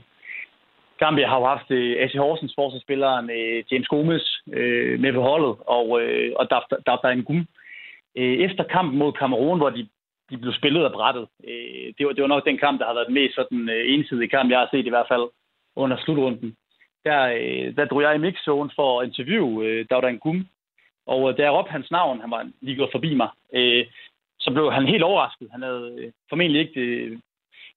[0.99, 5.57] Gambia har jo haft øh, AC Horsens forsvarsspilleren øh, James Gomes øh, med på holdet,
[5.66, 7.47] og, øh, og der, der, en gum.
[8.16, 9.88] Øh, efter kampen mod Kamerun, hvor de,
[10.30, 12.95] de blev spillet af brættet, øh, det, var, det var nok den kamp, der har
[12.95, 15.26] været den mest sådan, øh, ensidige kamp, jeg har set i hvert fald
[15.76, 16.57] under slutrunden.
[17.05, 20.47] Der, øh, der drog jeg i mixzone for at interviewe øh, Gum.
[21.07, 23.86] Og øh, da jeg råbte hans navn, han var lige gået forbi mig, øh,
[24.40, 25.49] så blev han helt overrasket.
[25.53, 27.18] Han havde øh, formentlig ikke øh,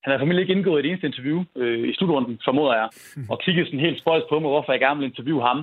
[0.08, 2.90] han havde formentlig ikke indgået et eneste interview øh, i slutrunden, formoder jeg,
[3.30, 5.60] og kiggede sådan helt spøjs på mig, hvorfor jeg gerne ville interviewe ham.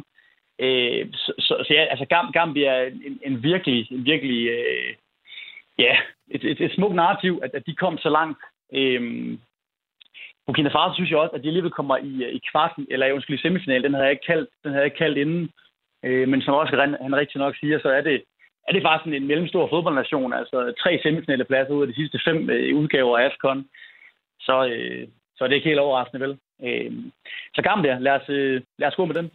[0.58, 4.90] Øh, så, så, så ja, altså Gambia er en, en virkelig, en virkelig øh,
[5.78, 5.96] ja,
[6.30, 8.38] et, et, et smukt narrativ, at, at de kom så langt.
[8.74, 9.02] Øh,
[10.46, 13.42] Burkina Faso synes jeg også, at de alligevel kommer i, i kvarten, eller undskyld, i
[13.42, 13.82] semifinal.
[13.82, 15.50] Den havde jeg ikke kaldt, den havde jeg ikke kaldt inden.
[16.04, 18.22] Øh, men som også han, han rigtig nok siger, så er det,
[18.68, 20.32] er det faktisk en mellemstor fodboldnation.
[20.32, 23.64] Altså tre semifinale pladser ud af de sidste fem øh, udgaver af AFCON.
[24.46, 26.38] Så, øh, så er det ikke helt overraskende, vel?
[26.64, 26.92] Øh,
[27.54, 29.30] så Gambia, lad os, øh, lad os gå med den.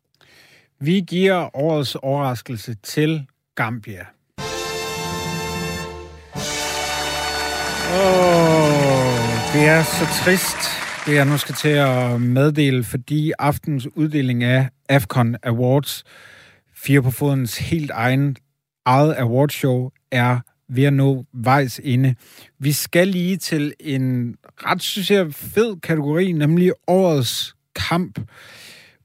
[0.79, 4.05] Vi giver årets overraskelse til Gambia.
[7.91, 9.19] Åh, oh,
[9.53, 10.61] det er så trist,
[11.05, 16.03] det jeg nu skal til at meddele, fordi aftens uddeling af AFCON Awards,
[16.75, 18.35] fire på fodens helt egen
[18.85, 20.39] eget awardshow, er
[20.69, 22.15] ved at nå vejs inde.
[22.59, 27.55] Vi skal lige til en ret, synes jeg, fed kategori, nemlig årets
[27.89, 28.19] kamp.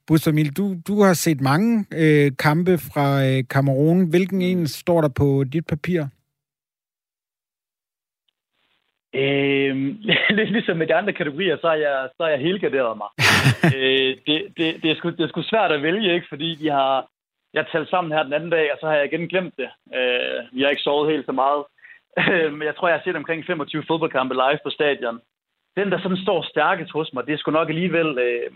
[0.06, 4.10] Bustamil, du, du har set mange øh, kampe fra øh, Kamerun.
[4.10, 6.00] Hvilken en står der på dit papir?
[9.14, 9.76] Øh,
[10.38, 13.10] lidt ligesom med de andre kategorier, så er jeg, så er jeg helgarderet mig.
[13.74, 16.26] øh, det, det, det, er sgu, det er sgu svært at vælge, ikke?
[16.28, 17.06] fordi vi har,
[17.54, 19.70] jeg talte sammen her den anden dag, og så har jeg igen glemt det.
[19.98, 21.64] Øh, jeg har ikke sovet helt så meget.
[22.32, 25.20] Øh, men jeg tror, jeg har set omkring 25 fodboldkampe live på stadion.
[25.76, 28.50] Den, der sådan står stærkest hos mig, det er sgu nok alligevel øh,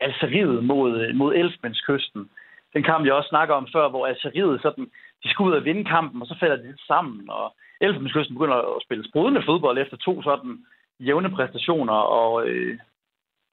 [0.00, 2.30] Algeriet mod, øh, mod Elfmandskysten.
[2.74, 4.90] Den kamp, jeg også snakker om før, hvor Algeriet sådan,
[5.22, 8.56] de skulle ud og vinde kampen, og så falder de lidt sammen, og Elfenbenskysten begynder
[8.76, 10.64] at spille sprudende fodbold efter to sådan
[11.00, 12.78] jævne præstationer og øh,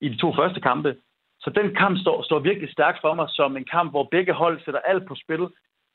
[0.01, 0.95] i de to første kampe.
[1.41, 4.59] Så den kamp står, står virkelig stærkt for mig som en kamp, hvor begge hold
[4.65, 5.47] sætter alt på spil,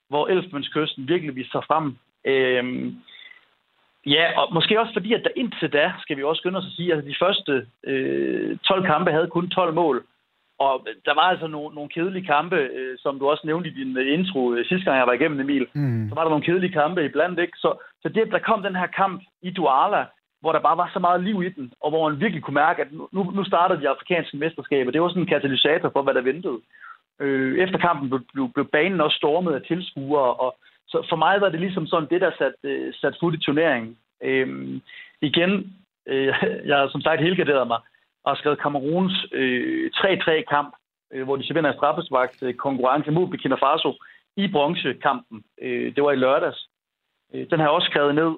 [0.09, 1.97] hvor Elfenbenskysten virkelig viser sig frem.
[2.25, 2.97] Øhm,
[4.07, 6.77] ja, og måske også fordi, at der indtil da, skal vi også skynde os at
[6.77, 10.05] sige, at de første øh, 12 kampe havde kun 12 mål.
[10.59, 13.99] Og der var altså nogle, nogle kedelige kampe, øh, som du også nævnte i din
[13.99, 15.67] øh, intro øh, sidste gang, jeg var igennem, Emil.
[15.73, 16.09] Mm.
[16.09, 17.57] Så var der nogle kedelige kampe iblandt, ikke?
[17.57, 17.71] Så,
[18.03, 20.05] så det, der kom den her kamp i Douala,
[20.45, 22.83] hvor der bare var så meget liv i den, og hvor man virkelig kunne mærke,
[22.83, 24.91] at nu, nu startede de afrikanske mesterskaber.
[24.91, 26.59] Det var sådan en katalysator for, hvad der ventede.
[27.21, 30.57] Øh, efter kampen blev, blev, blev banen også stormet af tilskuere, og
[30.89, 33.97] så for mig var det ligesom sådan det, der satte øh, sat fod i turneringen.
[34.23, 34.81] Øh,
[35.21, 35.53] igen,
[36.07, 36.35] øh,
[36.69, 37.81] jeg har som sagt helgarderet mig,
[38.25, 40.75] og har skrevet Kameruns øh, 3-3-kamp,
[41.13, 43.91] øh, hvor de så vinder en straffesvagt øh, konkurrence mod Burkina Faso
[44.37, 45.45] i bronzekampen.
[45.63, 46.69] Øh, det var i lørdags.
[47.35, 48.31] Øh, den har jeg også skrevet ned,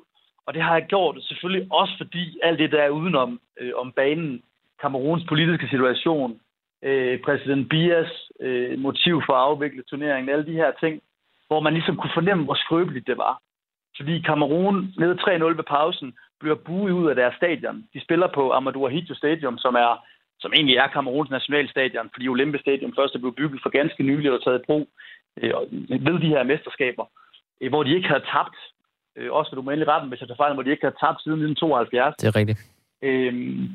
[0.46, 3.92] og det har jeg gjort selvfølgelig også fordi alt det, der er udenom øh, om
[3.92, 4.42] banen,
[4.80, 6.40] Kameruns politiske situation,
[6.82, 11.02] øh, præsident Bias øh, motiv for at afvikle turneringen, alle de her ting,
[11.48, 13.40] hvor man ligesom kunne fornemme, hvor skrøbeligt det var.
[13.96, 17.84] Fordi Kamerun nede 3-0 ved pausen bliver buet ud af deres stadion.
[17.94, 20.06] De spiller på Amadou Ahidjo Stadium, som er
[20.38, 24.32] som egentlig er Kameruns nationalstadion, fordi Olympe Stadium først er blevet bygget for ganske nylig
[24.32, 24.88] og taget i brug
[25.36, 25.52] øh,
[26.06, 27.04] ved de her mesterskaber,
[27.60, 28.56] øh, hvor de ikke havde tabt.
[29.16, 31.22] Øh, også du må endelig retten, hvis jeg tager fejl, hvor de ikke havde tabt
[31.22, 32.16] siden 1972.
[32.16, 32.60] Det er rigtigt.
[33.02, 33.68] Øhm,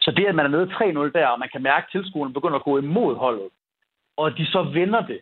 [0.00, 2.58] så det, at man er nede 3-0 der, og man kan mærke, at tilskuerne begynder
[2.58, 3.48] at gå imod holdet,
[4.16, 5.20] og de så vinder det,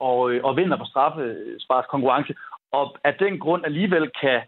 [0.00, 2.34] og, øh, og vinder på straffespars konkurrence,
[2.72, 4.40] og af den grund alligevel kan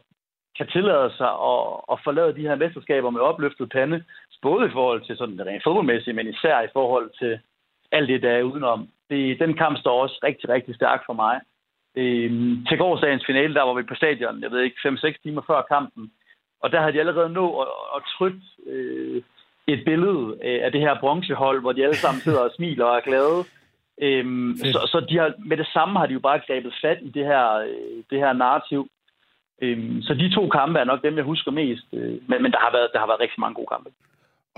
[0.59, 1.63] kan tillade sig at,
[1.93, 4.05] at forlade de her mesterskaber med opløftet pande,
[4.43, 7.41] både i forhold til sådan det rent fodboldmæssige, men især i forhold til
[7.93, 8.89] alt det, der er udenom.
[9.11, 11.41] Det, den kamp står også rigtig, rigtig stærkt for mig.
[11.97, 15.63] Øhm, til gårdsdagens finale, der var vi på stadion, jeg ved ikke, 5-6 timer før
[15.63, 16.13] kampen,
[16.63, 19.23] og der havde de allerede nået at, at trykke øh,
[19.67, 23.01] et billede af det her bronzehold, hvor de alle sammen sidder og smiler og er
[23.01, 23.45] glade.
[24.03, 27.11] Øhm, så så de har, med det samme har de jo bare grebet fat i
[27.11, 28.89] det her, øh, det her narrativ.
[29.63, 31.87] Øhm, så de to kampe er nok dem, jeg husker mest.
[31.93, 33.91] Øh, men, men der, har været, der har været rigtig mange gode kampe.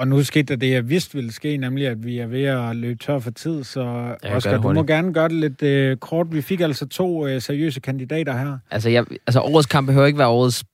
[0.01, 2.77] Og nu skete der det, jeg vidste ville ske, nemlig at vi er ved at
[2.77, 3.81] løbe tør for tid, så
[4.25, 6.27] ja, Oscar, du må gerne gøre det lidt øh, kort.
[6.31, 8.59] Vi fik altså to øh, seriøse kandidater her.
[8.71, 10.65] Altså, jeg, altså, årets kamp behøver ikke være årets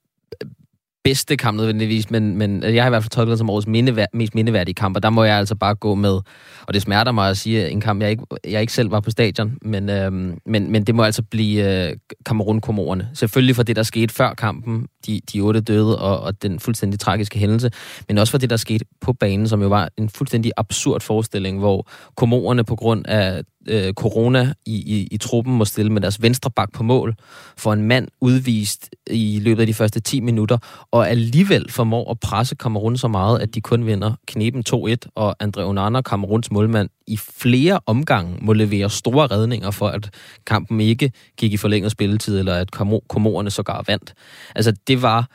[1.04, 4.06] bedste kamp nødvendigvis, men, men jeg har i hvert fald tolket det som årets mindevær-
[4.12, 6.20] mest mindeværdige kamp, og der må jeg altså bare gå med,
[6.66, 9.10] og det smerter mig at sige, en kamp, jeg ikke, jeg ikke selv var på
[9.10, 11.96] stadion, men, øhm, men, men det må altså blive øh,
[12.26, 13.08] Kamerun-komorerne.
[13.14, 17.00] Selvfølgelig for det, der skete før kampen, de, de otte døde, og, og den fuldstændig
[17.00, 17.70] tragiske hændelse,
[18.08, 21.58] men også for det, der skete på banen, som jo var en fuldstændig absurd forestilling,
[21.58, 26.22] hvor komorerne på grund af øh, corona i, i, i truppen må stille med deres
[26.22, 27.14] venstre bak på mål
[27.56, 30.58] for en mand udvist i løbet af de første 10 minutter,
[30.90, 35.36] og alligevel formår at presse Kamerun så meget, at de kun vinder knepen 2-1, og
[35.40, 40.10] Andre Onana, Kameruns målmand, i flere omgange må levere store redninger for, at
[40.46, 42.70] kampen ikke gik i forlænget spilletid, eller at
[43.08, 44.14] komorerne sågar vandt.
[44.54, 45.26] Altså, det det var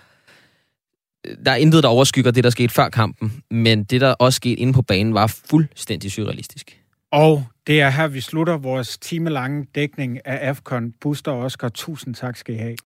[1.28, 4.36] øh, der er intet, der overskygger det, der skete før kampen, men det, der også
[4.36, 6.82] skete inde på banen, var fuldstændig surrealistisk.
[7.12, 10.93] Og Det er her, vi slutter vores timelange dækning af AFCON.
[11.01, 12.76] Buster og Oscar, tusind tak skal I have.